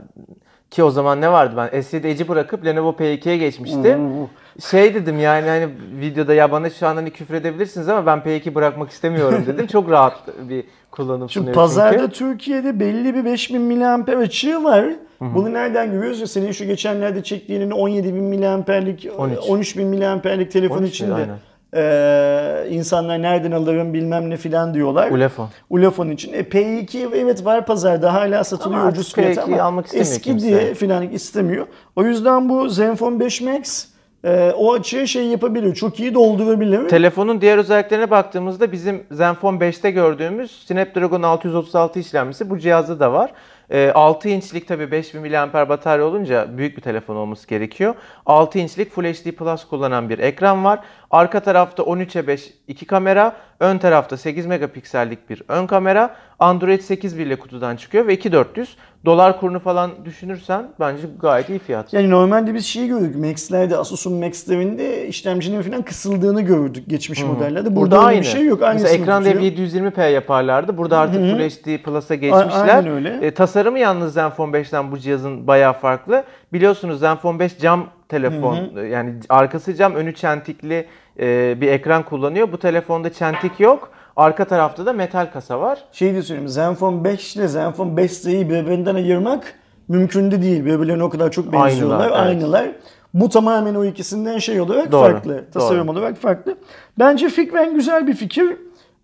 Ki 0.72 0.84
o 0.84 0.92
zaman 0.92 1.22
ne 1.22 1.32
vardı 1.32 1.54
ben 1.58 1.68
S7 1.68 2.08
Edge'i 2.08 2.28
bırakıp 2.28 2.66
Lenovo 2.66 2.90
P2'ye 2.90 3.38
geçmiştim. 3.38 4.28
Şey 4.64 4.94
dedim 4.94 5.20
yani 5.20 5.48
hani 5.50 5.68
videoda 6.02 6.34
ya 6.34 6.52
bana 6.52 6.70
şu 6.70 6.88
an 6.88 6.96
hani 6.96 7.12
küfür 7.12 7.34
edebilirsiniz 7.34 7.90
ama 7.90 8.06
ben 8.06 8.20
P2 8.20 8.56
bırakmak 8.56 8.90
istemiyorum 8.90 9.44
dedim. 9.48 9.68
Çok 9.68 9.90
rahat 9.92 10.14
bir 10.50 10.64
kullanım 10.92 11.30
Şimdi 11.30 11.44
sunuyor 11.46 11.56
pazarda 11.56 11.98
çünkü. 12.00 12.14
Türkiye'de 12.14 12.80
belli 12.80 13.16
bir 13.16 13.26
5000 13.26 13.62
miliamper 13.62 14.18
açığı 14.18 14.64
var. 14.64 14.86
Bunu 15.22 15.54
nereden 15.54 15.92
görüyoruz? 15.92 16.20
Ya 16.20 16.28
Senin 16.28 16.52
şu 16.52 16.66
geçenlerde 16.66 17.24
çektiğinin 17.24 17.72
17 17.72 18.16
bin 18.16 18.24
miliamperlik, 18.24 19.08
13. 19.18 19.38
13 19.50 19.78
bin 19.78 19.88
miliamperlik 19.88 20.52
telefon 20.52 20.78
13 20.78 20.90
için 20.90 21.10
de 21.10 21.14
aynen. 21.14 21.38
eee, 21.76 22.76
insanlar 22.76 23.22
nereden 23.22 23.52
alırım 23.52 23.94
bilmem 23.94 24.30
ne 24.30 24.38
filan 24.38 24.74
diyorlar. 24.74 25.12
Ulefone. 25.12 25.50
Ulefone 25.70 26.14
için. 26.14 26.34
E, 26.34 26.40
P2 26.40 27.08
evet 27.16 27.46
var 27.46 27.66
pazarda 27.66 28.14
hala 28.14 28.44
satılıyor 28.44 28.82
Ama 28.82 28.90
ucuz 28.90 29.14
P2'yi 29.14 29.42
ama 29.56 29.64
almak 29.64 29.86
eski 29.94 30.22
kimse. 30.22 30.48
diye 30.48 30.74
filan 30.74 31.10
istemiyor. 31.10 31.68
O 31.96 32.04
yüzden 32.04 32.50
bu 32.50 32.70
Zenfone 32.70 33.20
5 33.20 33.42
Max 33.42 33.86
e, 34.26 34.52
o 34.58 34.74
açığı 34.74 35.08
şey 35.08 35.26
yapabilir. 35.26 35.76
Çok 35.76 36.00
iyi 36.00 36.14
doldurabilir. 36.14 36.90
Telefonun 36.90 37.42
diğer 37.42 37.58
özelliklerine 37.58 38.10
baktığımızda 38.10 38.72
bizim 38.72 39.04
Zenfone 39.12 39.58
5'te 39.58 39.92
gördüğümüz 39.92 40.52
Snapdragon 40.68 41.24
636 41.24 42.00
işlemcisi 42.00 42.50
bu 42.50 42.60
cihazda 42.60 43.00
da 43.00 43.14
var. 43.14 43.32
Ee, 43.70 43.92
6 43.96 44.30
inçlik 44.30 44.68
tabii 44.68 44.92
5000 44.92 45.22
mAh 45.22 45.70
batarya 45.70 46.06
olunca 46.06 46.58
büyük 46.58 46.78
bir 46.78 46.82
telefon 46.82 47.16
olması 47.16 47.48
gerekiyor. 47.48 47.96
6 48.26 48.60
inçlik 48.60 48.92
Full 48.92 49.04
HD 49.04 49.32
Plus 49.32 49.66
kullanan 49.66 50.10
bir 50.10 50.20
ekran 50.20 50.64
var. 50.64 50.80
Arka 51.12 51.40
tarafta 51.40 51.84
13'e 51.84 52.28
5 52.28 52.54
iki 52.68 52.86
kamera, 52.86 53.36
ön 53.60 53.78
tarafta 53.78 54.18
8 54.18 54.46
megapiksellik 54.46 55.30
bir 55.30 55.42
ön 55.48 55.68
kamera. 55.68 56.16
Android 56.40 56.82
8 56.82 57.14
ile 57.20 57.36
kutudan 57.36 57.76
çıkıyor 57.76 58.08
ve 58.08 58.14
2400. 58.14 58.78
Dolar 59.06 59.40
kurunu 59.40 59.60
falan 59.60 59.92
düşünürsen 60.06 60.66
bence 60.80 61.02
gayet 61.22 61.50
iyi 61.50 61.60
fiyat. 61.60 61.94
Yani 61.94 62.10
normalde 62.10 62.54
biz 62.54 62.66
şeyi 62.66 62.88
gördük. 62.88 63.16
Max'lerde, 63.16 63.78
Asus'un 63.78 64.14
Max'lerinde 64.14 65.08
işlemcinin 65.08 65.62
falan 65.62 65.82
kısıldığını 65.82 66.42
gördük 66.42 66.84
geçmiş 66.88 67.24
modellerde. 67.24 67.76
Burada, 67.76 67.96
öyle 67.98 68.06
aynı. 68.08 68.22
bir 68.22 68.26
şey 68.26 68.46
yok. 68.46 68.60
Mesela 68.62 68.70
Aynısını 68.70 69.02
ekran 69.02 69.26
devi 69.26 69.56
tutuyor. 69.56 69.92
720p 69.92 70.12
yaparlardı. 70.12 70.78
Burada 70.78 71.00
artık 71.00 71.22
Full 71.22 71.50
HD 71.50 71.78
Plus'a 71.84 72.16
geçmişler. 72.16 72.76
aynen 72.76 72.88
öyle. 72.88 73.20
E, 73.22 73.32
tasarımı 73.34 73.80
yalnız 73.80 74.14
Zenfone 74.14 74.58
5'ten 74.58 74.92
bu 74.92 74.98
cihazın 74.98 75.48
bayağı 75.48 75.74
farklı. 75.74 76.24
Biliyorsunuz 76.54 77.00
Zenfone 77.00 77.40
5 77.40 77.58
cam 77.58 77.86
telefon. 78.10 78.78
E, 78.78 78.82
Yani 78.82 79.14
arkası 79.30 79.76
cam, 79.76 79.96
önü 79.96 80.16
çentikli 80.16 80.86
e, 81.20 81.56
bir 81.62 81.68
ekran 81.68 82.04
kullanıyor. 82.04 82.52
Bu 82.52 82.58
telefonda 82.58 83.14
çentik 83.14 83.60
yok. 83.60 83.92
Arka 84.16 84.46
tarafta 84.46 84.86
da 84.86 84.94
metal 84.94 85.32
kasa 85.34 85.60
var. 85.60 85.80
Şey 85.92 86.16
de 86.16 86.22
söyleyeyim. 86.22 86.50
Zenfone 86.50 87.04
5 87.04 87.36
ile 87.36 87.48
Zenfone 87.48 88.02
5Z'yi 88.02 88.50
birbirinden 88.50 88.96
ayırmak 88.96 89.54
mümkün 89.88 90.32
de 90.32 90.42
değil. 90.42 90.66
Birbirlerine 90.66 91.04
o 91.04 91.10
kadar 91.10 91.32
çok 91.32 91.54
benziyorlar. 91.54 92.00
Aynılar, 92.00 92.26
evet. 92.28 92.28
Aynılar. 92.28 92.72
Bu 93.14 93.30
tamamen 93.30 93.76
o 93.76 93.86
ikisinden 93.86 94.38
şey 94.38 94.62
olarak 94.62 94.92
Doğru, 94.92 95.02
farklı. 95.12 95.44
Tasarım 95.54 95.88
doğru. 95.88 95.98
olarak 95.98 96.18
farklı. 96.18 96.56
Bence 97.00 97.30
fikren 97.30 97.74
güzel 97.74 98.08
bir 98.08 98.14
fikir. 98.14 98.58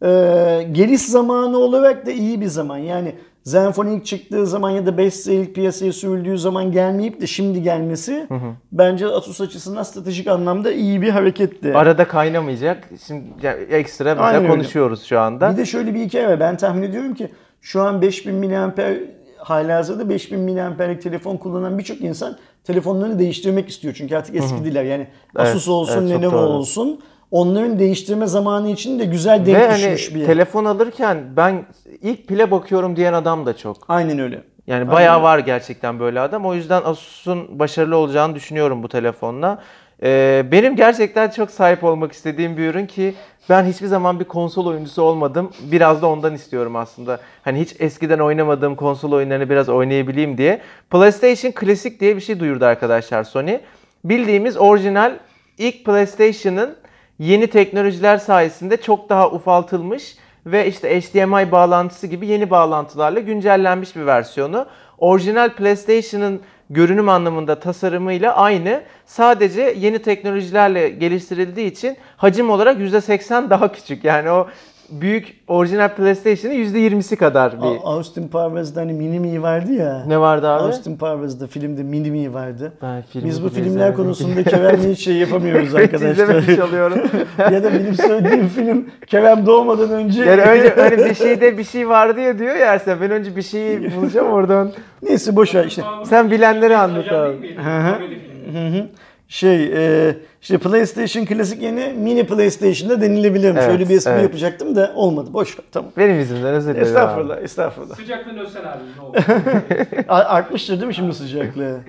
Ee, 0.03 0.67
geliş 0.71 1.01
zamanı 1.01 1.57
olarak 1.57 2.05
da 2.05 2.11
iyi 2.11 2.41
bir 2.41 2.47
zaman. 2.47 2.77
Yani 2.77 3.15
Zenfone 3.43 3.93
ilk 3.95 4.05
çıktığı 4.05 4.47
zaman 4.47 4.69
ya 4.69 4.85
da 4.85 4.89
5Z 4.89 5.31
ilk 5.31 5.55
piyasaya 5.55 5.93
sürüldüğü 5.93 6.37
zaman 6.37 6.71
gelmeyip 6.71 7.21
de 7.21 7.27
şimdi 7.27 7.61
gelmesi 7.61 8.27
bence 8.71 9.07
Asus 9.07 9.41
açısından 9.41 9.83
stratejik 9.83 10.27
anlamda 10.27 10.71
iyi 10.71 11.01
bir 11.01 11.09
hareketti. 11.09 11.73
Arada 11.73 12.07
kaynamayacak. 12.07 12.89
Şimdi 13.07 13.47
ekstra 13.69 14.05
mesela 14.05 14.27
Aynen 14.27 14.41
öyle. 14.41 14.53
konuşuyoruz 14.53 15.03
şu 15.03 15.19
anda. 15.19 15.51
Bir 15.51 15.57
de 15.57 15.65
şöyle 15.65 15.93
bir 15.93 15.99
hikaye 15.99 16.27
var. 16.27 16.39
Ben 16.39 16.57
tahmin 16.57 16.83
ediyorum 16.83 17.13
ki 17.13 17.31
şu 17.61 17.81
an 17.81 18.01
5000 18.01 18.35
miliamper 18.35 18.97
halihazırda 19.37 20.09
5000 20.09 20.39
miliamperlik 20.39 21.01
telefon 21.01 21.37
kullanan 21.37 21.77
birçok 21.77 22.01
insan 22.01 22.37
telefonlarını 22.63 23.19
değiştirmek 23.19 23.69
istiyor. 23.69 23.93
Çünkü 23.97 24.15
artık 24.15 24.35
eskidiler. 24.35 24.83
Yani 24.83 25.07
Asus 25.35 25.67
olsun, 25.67 26.07
evet, 26.07 26.21
Lenovo 26.21 26.37
olsun. 26.37 27.01
Onların 27.31 27.79
değiştirme 27.79 28.27
zamanı 28.27 28.69
için 28.69 28.99
de 28.99 29.05
güzel 29.05 29.45
denk 29.45 29.57
Ve 29.57 29.67
hani 29.67 29.77
düşmüş 29.77 30.15
bir. 30.15 30.25
telefon 30.25 30.65
alırken 30.65 31.17
ben 31.37 31.65
ilk 32.01 32.27
pile 32.27 32.51
bakıyorum 32.51 32.95
diyen 32.95 33.13
adam 33.13 33.45
da 33.45 33.57
çok. 33.57 33.77
Aynen 33.87 34.19
öyle. 34.19 34.43
Yani 34.67 34.91
bayağı 34.91 35.23
var 35.23 35.39
gerçekten 35.39 35.99
böyle 35.99 36.19
adam. 36.19 36.45
O 36.45 36.53
yüzden 36.53 36.81
Asus'un 36.85 37.59
başarılı 37.59 37.97
olacağını 37.97 38.35
düşünüyorum 38.35 38.83
bu 38.83 38.89
telefonla. 38.89 39.61
Ee, 40.03 40.45
benim 40.51 40.75
gerçekten 40.75 41.29
çok 41.29 41.51
sahip 41.51 41.83
olmak 41.83 42.11
istediğim 42.11 42.57
bir 42.57 42.67
ürün 42.67 42.85
ki 42.85 43.13
ben 43.49 43.63
hiçbir 43.63 43.87
zaman 43.87 44.19
bir 44.19 44.25
konsol 44.25 44.65
oyuncusu 44.65 45.01
olmadım. 45.01 45.51
Biraz 45.71 46.01
da 46.01 46.07
ondan 46.07 46.33
istiyorum 46.35 46.75
aslında. 46.75 47.19
Hani 47.43 47.59
hiç 47.59 47.75
eskiden 47.79 48.19
oynamadığım 48.19 48.75
konsol 48.75 49.11
oyunlarını 49.11 49.49
biraz 49.49 49.69
oynayabileyim 49.69 50.37
diye. 50.37 50.61
PlayStation 50.89 51.53
Classic 51.59 51.99
diye 51.99 52.15
bir 52.15 52.21
şey 52.21 52.39
duyurdu 52.39 52.65
arkadaşlar 52.65 53.23
Sony. 53.23 53.57
Bildiğimiz 54.03 54.57
orijinal 54.57 55.13
ilk 55.57 55.85
PlayStation'ın 55.85 56.75
yeni 57.21 57.47
teknolojiler 57.47 58.17
sayesinde 58.17 58.77
çok 58.77 59.09
daha 59.09 59.31
ufaltılmış 59.31 60.15
ve 60.45 60.67
işte 60.67 61.01
HDMI 61.01 61.51
bağlantısı 61.51 62.07
gibi 62.07 62.27
yeni 62.27 62.49
bağlantılarla 62.49 63.19
güncellenmiş 63.19 63.95
bir 63.95 64.05
versiyonu. 64.05 64.65
Orijinal 64.97 65.49
PlayStation'ın 65.49 66.41
görünüm 66.69 67.09
anlamında 67.09 67.59
tasarımıyla 67.59 68.35
aynı. 68.35 68.83
Sadece 69.05 69.75
yeni 69.77 69.99
teknolojilerle 69.99 70.89
geliştirildiği 70.89 71.71
için 71.71 71.97
hacim 72.17 72.49
olarak 72.49 72.77
%80 72.77 73.49
daha 73.49 73.71
küçük. 73.71 74.03
Yani 74.03 74.31
o 74.31 74.47
büyük 74.91 75.33
orijinal 75.47 75.89
PlayStation'ın 75.95 76.55
%20'si 76.55 77.15
kadar 77.15 77.57
bir. 77.61 77.67
Austin 77.83 78.27
Powers'da 78.27 78.81
hani 78.81 78.93
Mini 78.93 79.19
Mi 79.19 79.41
vardı 79.41 79.73
ya. 79.73 80.03
Ne 80.07 80.19
vardı 80.19 80.47
abi? 80.49 80.63
Austin 80.63 80.97
Powers'da 80.97 81.47
filmde 81.47 81.83
Mini 81.83 82.11
Mi 82.11 82.33
vardı. 82.33 82.73
Ben 82.81 83.03
Biz 83.15 83.43
bu 83.43 83.49
filmler 83.49 83.67
izlemedim. 83.69 83.95
konusunda 83.95 84.43
Kerem'le 84.49 84.91
hiç 84.91 84.99
şey 85.03 85.15
yapamıyoruz 85.15 85.67
Hiç 85.77 85.93
izlememiş 85.93 86.19
arkadaşlar. 86.19 86.67
oluyorum. 86.67 86.99
ya 87.51 87.63
da 87.63 87.73
benim 87.73 87.93
söylediğim 87.95 88.47
film 88.47 88.85
Kerem 89.07 89.45
doğmadan 89.45 89.89
önce. 89.91 90.23
Yani 90.23 90.41
önce 90.41 90.73
öyle 90.75 91.09
bir 91.09 91.13
şeyde 91.15 91.57
bir 91.57 91.63
şey 91.63 91.89
vardı 91.89 92.19
ya 92.21 92.39
diyor 92.39 92.55
ya 92.55 92.65
Ersen. 92.73 92.97
Ben 93.01 93.11
önce 93.11 93.35
bir 93.35 93.41
şeyi 93.41 93.95
bulacağım 93.95 94.27
oradan. 94.31 94.71
Neyse 95.03 95.35
boş 95.35 95.55
ver 95.55 95.65
işte. 95.65 95.81
Sen 96.05 96.31
bilenleri 96.31 96.77
anlat 96.77 97.11
abi. 97.11 97.55
Hı 97.55 98.67
hı. 98.67 98.87
Şey, 99.31 99.63
e, 100.09 100.15
işte 100.41 100.57
PlayStation 100.57 101.25
klasik 101.25 101.61
yeni 101.61 101.93
mini 101.93 102.27
PlayStation'da 102.27 103.01
denilebilirmiş. 103.01 103.61
Evet, 103.63 103.71
Öyle 103.73 103.89
bir 103.89 103.95
espri 103.95 104.11
evet. 104.11 104.23
yapacaktım 104.23 104.75
da 104.75 104.91
olmadı. 104.95 105.33
Boş 105.33 105.59
ver 105.59 105.65
tamam. 105.71 105.91
Benim 105.97 106.15
yüzümden 106.19 106.53
özür 106.53 106.69
dilerim. 106.75 106.81
abi. 106.81 106.89
Estağfurullah, 106.89 107.37
estağfurullah. 107.41 107.95
Sıcaktan 107.95 108.37
ölsen 108.37 108.61
abi 108.61 108.83
ne 108.97 109.01
olur. 109.01 109.15
A- 110.07 110.15
Artmıştır 110.23 110.73
değil 110.73 110.87
mi 110.87 110.93
şimdi 110.95 111.13
sıcaklığı? 111.13 111.79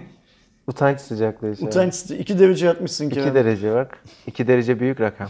Utanç 0.67 1.01
sıcaklığı. 1.01 1.57
Şey. 1.57 1.67
Utanç 1.69 1.95
2 2.19 2.39
derece 2.39 2.71
atmışsın 2.71 3.07
2 3.07 3.15
Kerem. 3.15 3.35
derece 3.35 3.75
bak. 3.75 3.99
2 4.27 4.47
derece 4.47 4.81
büyük 4.81 5.01
rakam. 5.01 5.29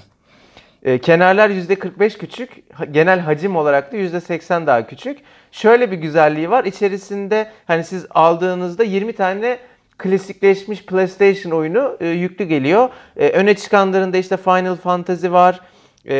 Ee, 0.82 0.98
kenarlar 0.98 1.50
%45 1.50 2.18
küçük. 2.18 2.50
Genel 2.90 3.20
hacim 3.20 3.56
olarak 3.56 3.92
da 3.92 3.96
%80 3.96 4.66
daha 4.66 4.86
küçük. 4.86 5.18
Şöyle 5.52 5.90
bir 5.90 5.96
güzelliği 5.96 6.50
var. 6.50 6.64
İçerisinde 6.64 7.46
hani 7.66 7.84
siz 7.84 8.06
aldığınızda 8.10 8.84
20 8.84 9.12
tane 9.12 9.58
klasikleşmiş 10.02 10.84
PlayStation 10.86 11.52
oyunu 11.52 11.96
e, 12.00 12.08
yüklü 12.08 12.44
geliyor. 12.44 12.88
E, 13.16 13.28
öne 13.28 13.54
çıkanlarında 13.54 14.16
işte 14.16 14.36
Final 14.36 14.76
Fantasy 14.76 15.30
var. 15.30 15.60
E, 16.08 16.14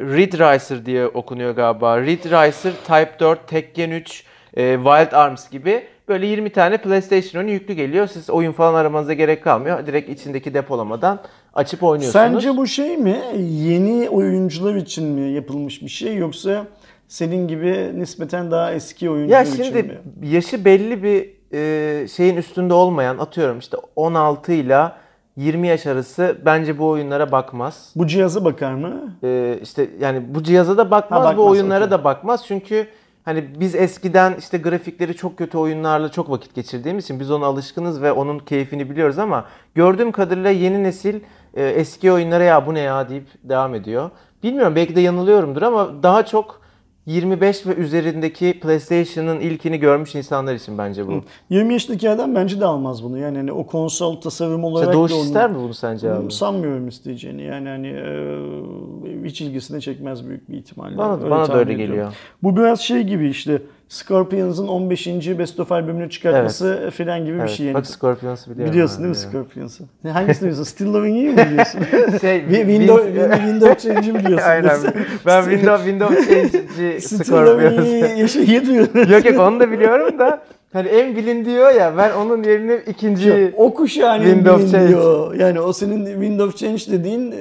Ridge 0.00 0.38
Racer 0.38 0.86
diye 0.86 1.06
okunuyor 1.06 1.50
galiba. 1.50 2.00
Ridge 2.00 2.30
Racer, 2.30 2.72
Type 2.86 3.12
4, 3.20 3.48
Tekken 3.48 3.90
3, 3.90 4.24
e, 4.56 4.74
Wild 4.76 5.12
Arms 5.12 5.50
gibi 5.50 5.82
böyle 6.08 6.26
20 6.26 6.50
tane 6.50 6.76
PlayStation 6.78 7.40
oyunu 7.40 7.52
yüklü 7.52 7.74
geliyor. 7.74 8.06
Siz 8.06 8.30
oyun 8.30 8.52
falan 8.52 8.74
aramanıza 8.74 9.12
gerek 9.12 9.44
kalmıyor. 9.44 9.86
Direkt 9.86 10.10
içindeki 10.10 10.54
depolamadan 10.54 11.18
açıp 11.54 11.82
oynuyorsunuz. 11.82 12.12
Sence 12.12 12.56
bu 12.56 12.66
şey 12.66 12.96
mi? 12.96 13.20
Yeni 13.38 14.08
oyuncular 14.08 14.74
için 14.74 15.04
mi 15.04 15.30
yapılmış 15.32 15.82
bir 15.82 15.88
şey 15.88 16.16
yoksa 16.16 16.66
senin 17.08 17.48
gibi 17.48 17.90
nispeten 18.00 18.50
daha 18.50 18.72
eski 18.72 19.10
oyuncular 19.10 19.36
Ya 19.38 19.42
için 19.44 19.62
şimdi 19.62 19.82
mi? 19.82 19.98
yaşı 20.22 20.64
belli 20.64 21.02
bir 21.02 21.35
e, 21.56 22.06
şeyin 22.08 22.36
üstünde 22.36 22.74
olmayan 22.74 23.18
atıyorum 23.18 23.58
işte 23.58 23.76
16 23.96 24.52
ile 24.52 24.92
20 25.36 25.68
yaş 25.68 25.86
arası 25.86 26.36
bence 26.44 26.78
bu 26.78 26.88
oyunlara 26.88 27.32
bakmaz. 27.32 27.92
Bu 27.96 28.06
cihaza 28.06 28.44
bakar 28.44 28.72
mı? 28.74 28.94
E, 29.22 29.58
işte 29.62 29.90
yani 30.00 30.34
bu 30.34 30.42
cihaza 30.42 30.76
da 30.76 30.90
bakmaz, 30.90 31.20
Ha, 31.20 31.24
bakmaz, 31.24 31.36
bu 31.38 31.46
oyunlara 31.50 31.84
okey. 31.84 31.90
da 31.90 32.04
bakmaz. 32.04 32.44
Çünkü 32.46 32.86
hani 33.24 33.44
biz 33.60 33.74
eskiden 33.74 34.34
işte 34.38 34.58
grafikleri 34.58 35.16
çok 35.16 35.38
kötü 35.38 35.58
oyunlarla 35.58 36.10
çok 36.10 36.30
vakit 36.30 36.54
geçirdiğimiz 36.54 37.04
için 37.04 37.20
biz 37.20 37.30
ona 37.30 37.46
alışkınız 37.46 38.02
ve 38.02 38.12
onun 38.12 38.38
keyfini 38.38 38.90
biliyoruz 38.90 39.18
ama 39.18 39.44
gördüğüm 39.74 40.12
kadarıyla 40.12 40.50
yeni 40.50 40.82
nesil 40.82 41.20
e, 41.54 41.66
eski 41.66 42.12
oyunlara 42.12 42.44
ya 42.44 42.66
bu 42.66 42.74
ne 42.74 42.80
ya 42.80 43.08
deyip 43.08 43.26
devam 43.44 43.74
ediyor. 43.74 44.10
Bilmiyorum 44.42 44.76
belki 44.76 44.96
de 44.96 45.00
yanılıyorumdur 45.00 45.62
ama 45.62 46.02
daha 46.02 46.26
çok 46.26 46.60
25 47.06 47.66
ve 47.66 47.74
üzerindeki 47.74 48.60
PlayStation'ın 48.60 49.40
ilkini 49.40 49.78
görmüş 49.78 50.14
insanlar 50.14 50.54
için 50.54 50.78
bence 50.78 51.06
bu. 51.06 51.22
20 51.50 51.72
yaşındaki 51.72 52.10
adam 52.10 52.34
bence 52.34 52.60
de 52.60 52.64
almaz 52.64 53.02
bunu. 53.04 53.18
Yani 53.18 53.36
hani 53.38 53.52
o 53.52 53.66
konsol 53.66 54.20
tasarım 54.20 54.64
olarak 54.64 54.86
İşte 54.88 54.98
Doğuş 54.98 55.12
onu- 55.12 55.20
ister 55.20 55.50
mi 55.50 55.56
bunu 55.56 55.74
sence 55.74 56.12
abi? 56.12 56.32
Sanmıyorum 56.32 56.88
isteyeceğini. 56.88 57.42
Yani 57.42 57.68
hani 57.68 57.88
e, 57.88 59.28
hiç 59.28 59.40
ilgisini 59.40 59.80
çekmez 59.80 60.28
büyük 60.28 60.50
bir 60.50 60.56
ihtimalle. 60.58 60.98
Bana, 60.98 61.30
bana 61.30 61.48
da 61.48 61.58
öyle 61.58 61.72
ediyorum. 61.72 61.94
geliyor. 61.94 62.14
Bu 62.42 62.56
biraz 62.56 62.80
şey 62.80 63.02
gibi 63.02 63.28
işte 63.28 63.62
Scorpions'ın 63.88 64.68
15. 64.68 65.06
Best 65.38 65.60
of 65.60 65.72
albümünü 65.72 66.10
çıkartması 66.10 66.90
falan 66.96 67.24
gibi 67.24 67.34
bir 67.34 67.40
Evet, 67.40 67.50
şey. 67.50 67.66
Yani. 67.66 67.74
Bak 67.74 67.86
Scorpions'u 67.86 68.50
biliyorum. 68.50 68.72
Biliyorsun 68.72 68.98
değil 68.98 69.08
mi 69.08 69.16
ya. 69.16 69.30
Scorpions'ı? 69.30 69.84
Hangisini 70.12 70.40
biliyorsun? 70.40 70.64
Still 70.64 70.86
Loving 70.94 71.16
You 71.24 71.32
mu 71.32 71.38
biliyorsun? 71.50 71.80
Şey, 72.20 72.36
Wi- 72.38 72.66
Windows, 72.66 73.02
Win- 73.06 73.36
Windows 73.36 73.82
Change'i 73.82 74.14
biliyorsun. 74.14 74.46
Aynen. 74.50 74.78
Ben 75.26 75.42
Windows 75.42 75.84
Windows 75.84 76.28
Change'ci 76.28 77.00
Still 77.00 77.32
Loving 77.32 77.72
Scorpions. 77.72 77.88
You 78.10 78.18
yaşayı 78.20 78.66
duyuyorum. 78.66 79.12
yok 79.12 79.24
yok 79.24 79.40
onu 79.40 79.60
da 79.60 79.70
biliyorum 79.72 80.18
da 80.18 80.42
hani 80.76 80.88
en 80.88 81.16
bilin 81.16 81.44
diyor 81.44 81.70
ya 81.70 81.92
ben 81.98 82.12
onun 82.12 82.42
yerine 82.42 82.76
ikinci 82.86 83.54
O 83.56 83.74
kuşağın 83.74 84.22
Windows 84.22 84.72
Change. 84.72 84.88
diyor. 84.88 85.34
Yani 85.34 85.60
o 85.60 85.72
senin 85.72 86.06
Windows 86.06 86.56
Change 86.56 86.82
dediğin 86.98 87.32
e, 87.32 87.34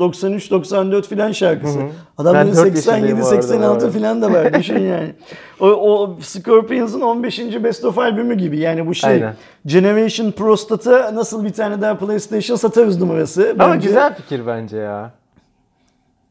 93-94 0.00 1.02
filan 1.02 1.32
şarkısı. 1.32 1.78
Hı 1.78 1.82
hı. 1.82 1.88
Adamların 2.18 2.48
Ben 2.48 2.56
dört 2.56 2.76
yaşındayım 2.76 3.20
bu 3.20 3.26
arada, 3.26 3.36
87-86 3.40 3.82
evet. 3.82 3.92
filan 3.92 4.22
da 4.22 4.32
var. 4.32 4.54
Düşün 4.54 4.78
yani. 4.78 5.12
O, 5.60 5.66
o 5.66 6.16
Scorpions'ın 6.20 7.00
15. 7.00 7.38
Best 7.64 7.84
of 7.84 7.98
albümü 7.98 8.34
gibi. 8.34 8.58
Yani 8.58 8.86
bu 8.86 8.94
şey 8.94 9.10
Aynen. 9.10 9.34
Generation 9.66 10.30
Prostat'a 10.30 11.14
nasıl 11.14 11.44
bir 11.44 11.52
tane 11.52 11.80
daha 11.80 11.96
PlayStation 11.98 12.56
satarız 12.56 13.00
numarası. 13.00 13.56
Ama 13.58 13.74
Bence- 13.74 13.86
güzel 13.88 14.14
fikir 14.14 14.46
bence 14.46 14.76
ya. 14.76 15.10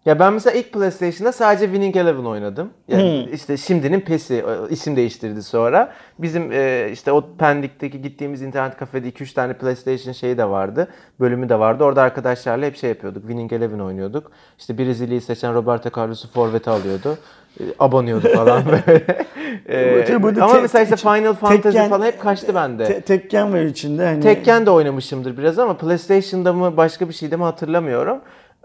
Ya 0.06 0.20
ben 0.20 0.34
mesela 0.34 0.58
ilk 0.60 0.74
PlayStation'da 0.74 1.32
sadece 1.32 1.66
Winning 1.66 1.96
Eleven 1.98 2.24
oynadım. 2.26 2.70
Yani 2.88 3.26
Hmm. 3.28 3.34
işte 3.34 3.58
şimdinin 3.58 4.00
PES'i 4.02 4.34
e, 4.36 4.44
isim 4.70 4.96
değiştirdi 4.96 5.44
sonra. 5.44 5.94
Bizim 6.20 6.52
e, 6.52 6.90
işte 6.92 7.12
o 7.12 7.24
Pendik'teki 7.38 8.02
gittiğimiz 8.02 8.42
internet 8.42 8.78
kafede 8.78 9.10
2-3 9.10 9.34
tane 9.34 9.54
PlayStation 9.54 10.14
şeyi 10.14 10.38
de 10.38 10.50
vardı. 10.50 10.88
Bölümü 11.20 11.50
de 11.50 11.60
vardı. 11.60 11.84
Orada 11.84 12.02
arkadaşlarla 12.02 12.66
hep 12.66 12.76
şey 12.78 12.90
yapıyorduk. 12.90 13.22
Winning 13.22 13.54
Eleven 13.54 13.80
oynuyorduk. 13.80 14.32
İşte 14.60 14.78
Brezilya'yı 14.78 15.22
seçen 15.22 15.54
Roberto 15.54 15.90
Carlos'u 16.02 16.32
forvete 16.32 16.72
alıyordu. 16.72 17.18
E, 17.60 17.64
Abanıyordu 17.80 18.28
falan 18.36 18.64
böyle. 18.88 20.08
E, 20.14 20.24
burada 20.24 20.44
ama 20.44 20.54
tek- 20.54 20.62
mesela 20.62 20.84
işte 20.84 20.96
Final 20.96 21.34
Fantasy 21.34 21.78
Tekken- 21.78 21.90
falan 21.90 22.06
hep 22.06 22.22
kaçtı 22.22 22.56
bende. 22.56 22.86
Te- 22.86 23.02
Tekken 23.02 23.54
var 23.54 23.62
içinde. 23.62 24.06
Hani 24.06 24.20
Tekken 24.22 24.66
de 24.66 24.72
oynamışımdır 24.72 25.38
biraz 25.38 25.60
ama 25.60 25.78
PlayStation'da 25.78 26.54
mı 26.54 26.78
başka 26.78 27.08
bir 27.10 27.14
şeyde 27.14 27.36
mi 27.36 27.44
hatırlamıyorum. 27.44 28.18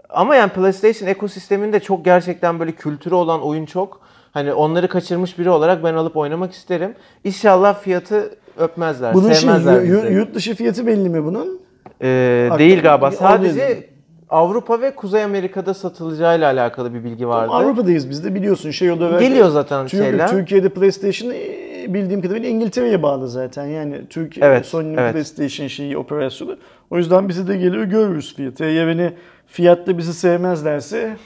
Ama 0.09 0.35
yani 0.35 0.49
PlayStation 0.51 1.07
ekosisteminde 1.09 1.79
çok 1.79 2.05
gerçekten 2.05 2.59
böyle 2.59 2.71
kültürü 2.71 3.15
olan 3.15 3.41
oyun 3.41 3.65
çok. 3.65 4.01
Hani 4.31 4.53
onları 4.53 4.87
kaçırmış 4.87 5.39
biri 5.39 5.49
olarak 5.49 5.83
ben 5.83 5.93
alıp 5.93 6.17
oynamak 6.17 6.51
isterim. 6.53 6.93
İnşallah 7.23 7.79
fiyatı 7.81 8.35
öpmezler, 8.57 9.13
Bunun 9.13 9.31
sevmezler 9.33 9.81
yu- 9.81 10.03
bizi. 10.03 10.13
yurt 10.13 10.35
dışı 10.35 10.55
fiyatı 10.55 10.87
belli 10.87 11.09
mi 11.09 11.25
bunun? 11.25 11.59
Ee, 12.01 12.49
değil 12.59 12.81
galiba. 12.81 13.11
Sadece 13.11 13.89
Avrupa 14.29 14.81
ve 14.81 14.95
Kuzey 14.95 15.23
Amerika'da 15.23 15.73
satılacağıyla 15.73 16.47
alakalı 16.51 16.93
bir 16.93 17.03
bilgi 17.03 17.27
vardı. 17.27 17.51
Avrupa'dayız 17.53 18.09
biz 18.09 18.23
de 18.23 18.35
biliyorsun 18.35 18.71
şey 18.71 18.91
olarak. 18.91 19.19
Geliyor 19.19 19.49
zaten 19.49 19.87
Tür- 19.87 19.97
şeyler. 19.97 20.27
Türkiye'de 20.27 20.69
PlayStation 20.69 21.31
e, 21.31 21.93
bildiğim 21.93 22.21
kadarıyla 22.21 22.49
İngiltere'ye 22.49 23.03
bağlı 23.03 23.27
zaten. 23.29 23.65
Yani 23.65 24.01
Türkiye 24.09 24.45
Evet, 24.45 24.65
Sony'nin 24.65 24.97
evet. 24.97 25.11
PlayStation 25.13 25.67
şeyi 25.67 25.97
operasyonu. 25.97 26.57
O 26.89 26.97
yüzden 26.97 27.29
bize 27.29 27.47
de 27.47 27.57
geliyor 27.57 27.83
görürüz 27.83 28.35
fiyatı. 28.35 28.63
Beni 28.63 29.13
fiyatta 29.51 29.97
bizi 29.97 30.13
sevmezlerse 30.13 31.17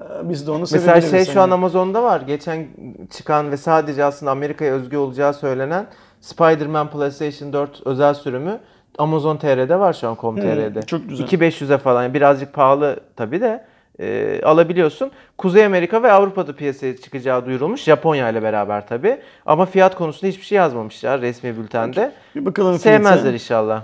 e, 0.00 0.28
biz 0.28 0.46
de 0.46 0.50
onu 0.50 0.60
Mesela 0.60 1.00
şey 1.00 1.24
şu 1.24 1.30
an 1.30 1.36
hani. 1.36 1.54
Amazon'da 1.54 2.02
var. 2.02 2.20
Geçen 2.20 2.66
çıkan 3.10 3.50
ve 3.50 3.56
sadece 3.56 4.04
aslında 4.04 4.32
Amerika'ya 4.32 4.72
özgü 4.74 4.96
olacağı 4.96 5.34
söylenen 5.34 5.86
Spider-Man 6.20 6.90
PlayStation 6.90 7.52
4 7.52 7.86
özel 7.86 8.14
sürümü 8.14 8.58
Amazon 8.98 9.36
TR'de 9.36 9.78
var 9.78 9.92
şu 9.92 10.08
an 10.08 10.16
com.tr'de. 10.20 10.82
çok 10.82 11.08
güzel. 11.08 11.26
2500'e 11.26 11.78
falan 11.78 12.14
birazcık 12.14 12.52
pahalı 12.52 13.00
tabii 13.16 13.40
de 13.40 13.64
e, 14.00 14.40
alabiliyorsun. 14.44 15.10
Kuzey 15.38 15.64
Amerika 15.64 16.02
ve 16.02 16.12
Avrupa'da 16.12 16.56
piyasaya 16.56 16.96
çıkacağı 16.96 17.46
duyurulmuş. 17.46 17.82
Japonya 17.82 18.30
ile 18.30 18.42
beraber 18.42 18.86
tabii. 18.88 19.18
Ama 19.46 19.66
fiyat 19.66 19.94
konusunda 19.94 20.30
hiçbir 20.30 20.44
şey 20.44 20.56
yazmamışlar 20.56 21.20
resmi 21.20 21.58
bültende. 21.58 22.12
bir 22.34 22.44
bakalım 22.44 22.78
fiyatı. 22.78 23.04
Sevmezler 23.04 23.32
inşallah. 23.32 23.82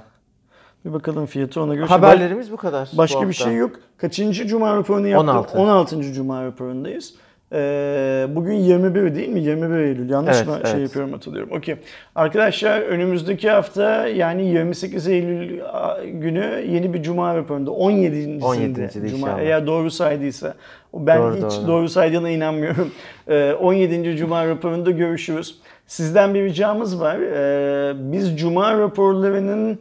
Bir 0.85 0.93
bakalım 0.93 1.27
fiyatı 1.27 1.61
ona 1.63 1.75
göre. 1.75 1.87
Haberlerimiz 1.87 2.53
bu 2.53 2.57
kadar. 2.57 2.89
bu 2.93 2.99
Başka 2.99 3.21
bir 3.21 3.27
hafta. 3.27 3.45
şey 3.45 3.55
yok. 3.55 3.71
Kaçıncı 3.97 4.47
Cuma 4.47 4.77
raporunu 4.77 5.09
yaptık? 5.09 5.29
16. 5.31 5.59
16. 5.59 6.03
Cuma 6.13 6.45
raporundayız. 6.45 7.15
Ee, 7.55 8.27
bugün 8.31 8.53
21 8.55 9.15
değil 9.15 9.29
mi? 9.29 9.41
21 9.41 9.77
Eylül. 9.79 10.11
Yanlış 10.11 10.37
Evet, 10.37 10.47
mı 10.47 10.55
evet. 10.57 10.69
şey 10.69 10.81
yapıyorum 10.81 11.13
hatırlıyorum. 11.13 11.53
Okey. 11.57 11.77
Arkadaşlar 12.15 12.81
önümüzdeki 12.81 13.51
hafta 13.51 14.07
yani 14.07 14.47
28 14.47 15.09
Eylül 15.09 15.61
günü 16.05 16.65
yeni 16.71 16.95
bir 16.95 17.03
Cuma 17.03 17.37
raporunda 17.37 17.71
17. 17.71 18.45
17. 18.45 18.91
Cuma 18.95 19.09
inşallah. 19.29 19.41
eğer 19.41 19.67
doğru 19.67 19.91
saydıysa. 19.91 20.55
Ben 20.95 21.23
Doğru, 21.23 21.35
hiç 21.37 21.43
doğru. 21.43 21.67
doğru 21.67 21.89
saydığına 21.89 22.31
inanmıyorum. 22.31 22.91
Ee, 23.29 23.53
17. 23.61 24.17
Cuma 24.17 24.47
raporunda 24.49 24.91
görüşürüz. 24.91 25.59
Sizden 25.87 26.35
bir 26.35 26.45
ricamız 26.45 27.01
var. 27.01 27.17
Ee, 27.19 27.93
biz 28.13 28.39
Cuma 28.41 28.79
raporlarının 28.79 29.79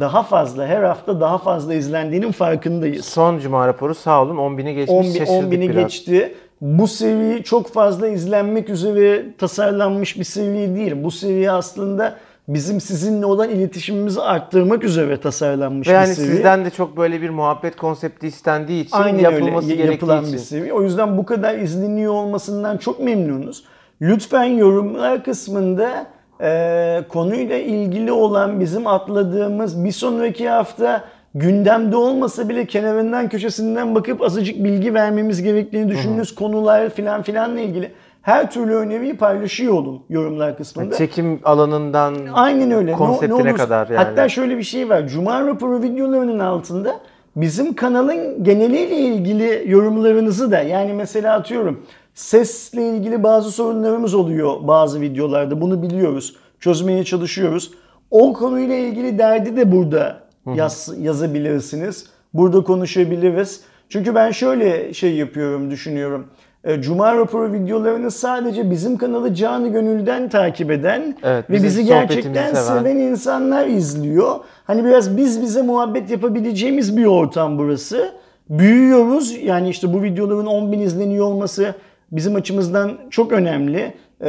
daha 0.00 0.22
fazla, 0.22 0.66
her 0.66 0.82
hafta 0.82 1.20
daha 1.20 1.38
fazla 1.38 1.74
izlendiğinin 1.74 2.32
farkındayız. 2.32 3.04
Son 3.04 3.38
cuma 3.38 3.68
raporu 3.68 3.94
sağ 3.94 4.22
olun 4.22 4.36
10.000'i 4.36 4.74
geçmiş 4.74 4.98
10 4.98 5.02
şaşırdık 5.02 5.50
bini 5.50 5.68
biraz. 5.70 5.82
geçti. 5.82 6.34
Bu 6.60 6.88
seviye 6.88 7.42
çok 7.42 7.72
fazla 7.72 8.08
izlenmek 8.08 8.68
üzere 8.70 9.22
tasarlanmış 9.38 10.18
bir 10.18 10.24
seviye 10.24 10.74
değil. 10.76 10.92
Bu 11.04 11.10
seviye 11.10 11.50
aslında 11.50 12.16
bizim 12.48 12.80
sizinle 12.80 13.26
olan 13.26 13.50
iletişimimizi 13.50 14.20
arttırmak 14.20 14.84
üzere 14.84 15.20
tasarlanmış 15.20 15.88
Ve 15.88 15.92
bir 15.92 15.94
yani 15.94 16.14
seviye. 16.14 16.32
sizden 16.34 16.64
de 16.64 16.70
çok 16.70 16.96
böyle 16.96 17.22
bir 17.22 17.30
muhabbet 17.30 17.76
konsepti 17.76 18.26
istendiği 18.26 18.84
için 18.84 18.96
Aynen 18.96 19.18
yapılması 19.18 19.70
öyle 19.72 19.84
yapılan 19.84 20.22
için. 20.22 20.32
bir 20.32 20.38
seviye. 20.38 20.72
O 20.72 20.82
yüzden 20.82 21.18
bu 21.18 21.26
kadar 21.26 21.58
izleniyor 21.58 22.12
olmasından 22.14 22.76
çok 22.76 23.00
memnunuz. 23.00 23.64
Lütfen 24.02 24.44
yorumlar 24.44 25.24
kısmında 25.24 26.06
e, 26.44 27.04
konuyla 27.08 27.58
ilgili 27.58 28.12
olan 28.12 28.60
bizim 28.60 28.86
atladığımız 28.86 29.84
bir 29.84 29.92
sonraki 29.92 30.48
hafta 30.48 31.04
gündemde 31.34 31.96
olmasa 31.96 32.48
bile 32.48 32.66
kenarından 32.66 33.28
köşesinden 33.28 33.94
bakıp 33.94 34.22
azıcık 34.22 34.64
bilgi 34.64 34.94
vermemiz 34.94 35.42
gerektiğini 35.42 35.88
düşündüğünüz 35.88 36.34
konular 36.34 36.90
filan 36.90 37.22
filanla 37.22 37.60
ilgili 37.60 37.92
her 38.22 38.50
türlü 38.50 38.74
öneriyi 38.74 39.16
paylaşıyor 39.16 39.74
olun 39.74 40.02
yorumlar 40.10 40.56
kısmında. 40.56 40.96
Çekim 40.96 41.40
alanından 41.44 42.14
Aynen 42.34 42.70
öyle. 42.70 42.92
Ne- 42.92 42.96
konseptine 42.96 43.38
ne 43.38 43.42
olursa- 43.42 43.56
kadar 43.56 43.86
yani. 43.88 43.96
Hatta 43.96 44.28
şöyle 44.28 44.58
bir 44.58 44.62
şey 44.62 44.88
var. 44.88 45.08
Cuma 45.08 45.46
raporu 45.46 45.82
videolarının 45.82 46.38
altında 46.38 47.00
bizim 47.36 47.74
kanalın 47.74 48.44
geneliyle 48.44 48.96
ilgili 48.96 49.62
yorumlarınızı 49.66 50.50
da 50.52 50.58
yani 50.60 50.92
mesela 50.92 51.34
atıyorum 51.34 51.82
sesle 52.14 52.88
ilgili 52.88 53.22
bazı 53.22 53.50
sorunlarımız 53.50 54.14
oluyor 54.14 54.54
bazı 54.68 55.00
videolarda. 55.00 55.60
Bunu 55.60 55.82
biliyoruz. 55.82 56.36
Çözmeye 56.60 57.04
çalışıyoruz. 57.04 57.70
o 58.10 58.32
konuyla 58.32 58.74
ilgili 58.74 59.18
derdi 59.18 59.56
de 59.56 59.72
burada 59.72 60.20
yaz, 60.54 60.94
yazabilirsiniz. 60.98 62.06
Burada 62.34 62.64
konuşabiliriz. 62.64 63.60
Çünkü 63.88 64.14
ben 64.14 64.30
şöyle 64.30 64.94
şey 64.94 65.14
yapıyorum, 65.14 65.70
düşünüyorum. 65.70 66.26
E, 66.64 66.82
Cuma 66.82 67.16
raporu 67.16 67.52
videolarını 67.52 68.10
sadece 68.10 68.70
bizim 68.70 68.96
kanalı 68.98 69.34
canı 69.34 69.68
gönülden 69.68 70.28
takip 70.28 70.70
eden 70.70 71.16
Evet, 71.22 71.50
ve 71.50 71.62
bizi 71.62 71.84
gerçekten 71.84 72.54
seven. 72.54 72.78
seven 72.78 72.96
insanlar 72.96 73.66
izliyor. 73.66 74.34
Hani 74.64 74.84
biraz 74.84 75.16
biz 75.16 75.42
bize 75.42 75.62
muhabbet 75.62 76.10
yapabileceğimiz 76.10 76.96
bir 76.96 77.04
ortam 77.04 77.58
burası. 77.58 78.12
Büyüyoruz. 78.50 79.36
Yani 79.42 79.68
işte 79.68 79.92
bu 79.92 80.02
videoların 80.02 80.46
10 80.46 80.72
bin 80.72 80.80
izleniyor 80.80 81.26
olması 81.26 81.74
bizim 82.16 82.36
açımızdan 82.36 82.92
çok 83.10 83.32
önemli. 83.32 83.94
Ee, 84.24 84.26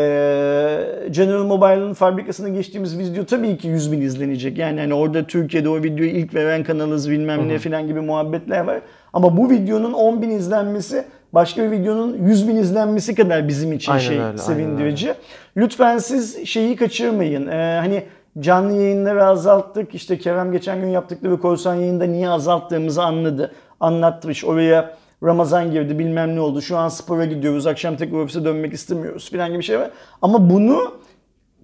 General 1.12 1.44
Mobile'ın 1.44 1.94
fabrikasına 1.94 2.50
geçtiğimiz 2.50 3.00
video 3.00 3.26
tabii 3.26 3.58
ki 3.58 3.68
100 3.68 3.92
bin 3.92 4.02
izlenecek. 4.02 4.58
Yani 4.58 4.80
hani 4.80 4.94
orada 4.94 5.24
Türkiye'de 5.24 5.70
o 5.70 5.84
videoyu 5.84 6.12
ilk 6.12 6.36
veren 6.36 6.64
kanalız 6.64 7.10
bilmem 7.10 7.50
ne 7.50 7.58
filan 7.58 7.88
gibi 7.88 8.02
muhabbetler 8.02 8.60
var. 8.60 8.82
Ama 9.14 9.38
bu 9.38 9.50
videonun 9.50 9.94
10 9.94 10.22
bin 10.22 10.30
izlenmesi 10.30 11.06
başka 11.34 11.64
bir 11.64 11.72
videonun 11.72 12.28
100 12.28 12.48
bin 12.48 12.56
izlenmesi 12.56 13.16
kadar 13.16 13.48
bizim 13.48 13.74
için 13.74 13.92
Aynen 13.92 14.04
şey 14.04 14.16
öyle, 14.16 14.26
aynen 14.26 14.38
sevindirici. 14.38 15.14
Lütfen 15.58 15.98
siz 15.98 16.48
şeyi 16.48 16.76
kaçırmayın. 16.76 17.48
Ee, 17.48 17.78
hani 17.80 18.04
canlı 18.40 18.74
yayınları 18.74 19.26
azalttık. 19.26 19.96
İşte 19.96 20.18
Kerem 20.18 20.52
geçen 20.52 20.82
gün 20.82 20.88
yaptıkları 20.88 21.40
korsan 21.40 21.76
yayında 21.76 22.06
niye 22.06 22.30
azalttığımızı 22.30 23.04
anladı. 23.04 23.52
Anlatmış. 23.80 24.46
Oraya 24.46 24.96
Ramazan 25.26 25.72
girdi 25.72 26.00
bilmem 26.00 26.36
ne 26.36 26.40
oldu. 26.42 26.62
Şu 26.62 26.78
an 26.78 26.90
spora 26.90 27.26
gidiyoruz. 27.26 27.68
Akşam 27.68 27.96
tekrar 27.96 28.18
ofise 28.20 28.46
dönmek 28.46 28.74
istemiyoruz 28.74 29.30
filan 29.32 29.52
gibi 29.52 29.64
şey 29.64 29.80
var. 29.80 29.90
Ama 30.22 30.50
bunu 30.50 30.78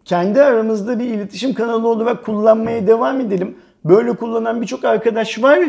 kendi 0.05 0.41
aramızda 0.41 0.99
bir 0.99 1.05
iletişim 1.05 1.53
kanalı 1.53 1.87
olarak 1.87 2.25
kullanmaya 2.25 2.87
devam 2.87 3.21
edelim. 3.21 3.57
Böyle 3.85 4.13
kullanan 4.13 4.61
birçok 4.61 4.85
arkadaş 4.85 5.43
var. 5.43 5.59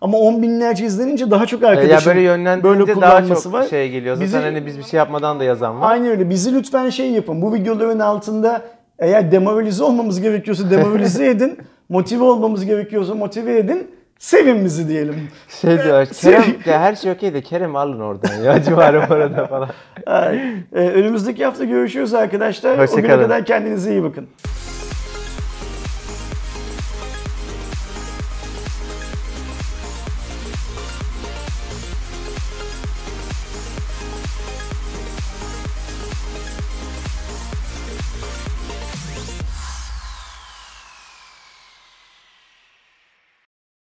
Ama 0.00 0.18
on 0.18 0.42
binlerce 0.42 0.84
izlenince 0.86 1.30
daha 1.30 1.46
çok 1.46 1.62
E, 1.62 1.66
Ya 1.66 1.98
böyle 2.06 2.20
yönlendirince 2.20 3.00
daha 3.00 3.26
çok 3.26 3.52
var. 3.52 3.66
şey 3.66 3.90
geliyor. 3.90 4.14
Zaten 4.14 4.26
Bizi- 4.26 4.38
hani 4.38 4.66
biz 4.66 4.78
bir 4.78 4.82
şey 4.82 4.98
yapmadan 4.98 5.40
da 5.40 5.44
yazan 5.44 5.80
var. 5.80 5.90
Aynen 5.90 6.06
öyle. 6.10 6.30
Bizi 6.30 6.54
lütfen 6.54 6.88
şey 6.90 7.10
yapın. 7.10 7.42
Bu 7.42 7.54
videoların 7.54 7.98
altında 7.98 8.62
eğer 8.98 9.32
demoralize 9.32 9.84
olmamız 9.84 10.20
gerekiyorsa 10.20 10.70
demoralize 10.70 11.26
edin. 11.30 11.58
Motive 11.88 12.24
olmamız 12.24 12.64
gerekiyorsa 12.64 13.14
motive 13.14 13.58
edin. 13.58 13.90
Sevin 14.18 14.64
bizi 14.64 14.88
diyelim. 14.88 15.28
Şey 15.60 15.82
diyor, 15.82 16.06
Kerem 16.06 16.44
ya 16.66 16.80
her 16.80 16.94
şey 16.96 17.12
okey 17.12 17.34
de 17.34 17.40
Kerem 17.40 17.76
alın 17.76 18.00
oradan 18.00 18.34
ya 18.42 18.62
civarı 18.62 19.06
parada 19.06 19.46
falan. 19.46 19.68
Ay, 20.06 20.40
e, 20.74 20.80
önümüzdeki 20.80 21.44
hafta 21.44 21.64
görüşürüz 21.64 22.14
arkadaşlar. 22.14 22.78
O 22.78 22.96
güne 22.96 23.08
kadar 23.08 23.44
kendinize 23.44 23.90
iyi 23.90 24.02
bakın. 24.02 24.28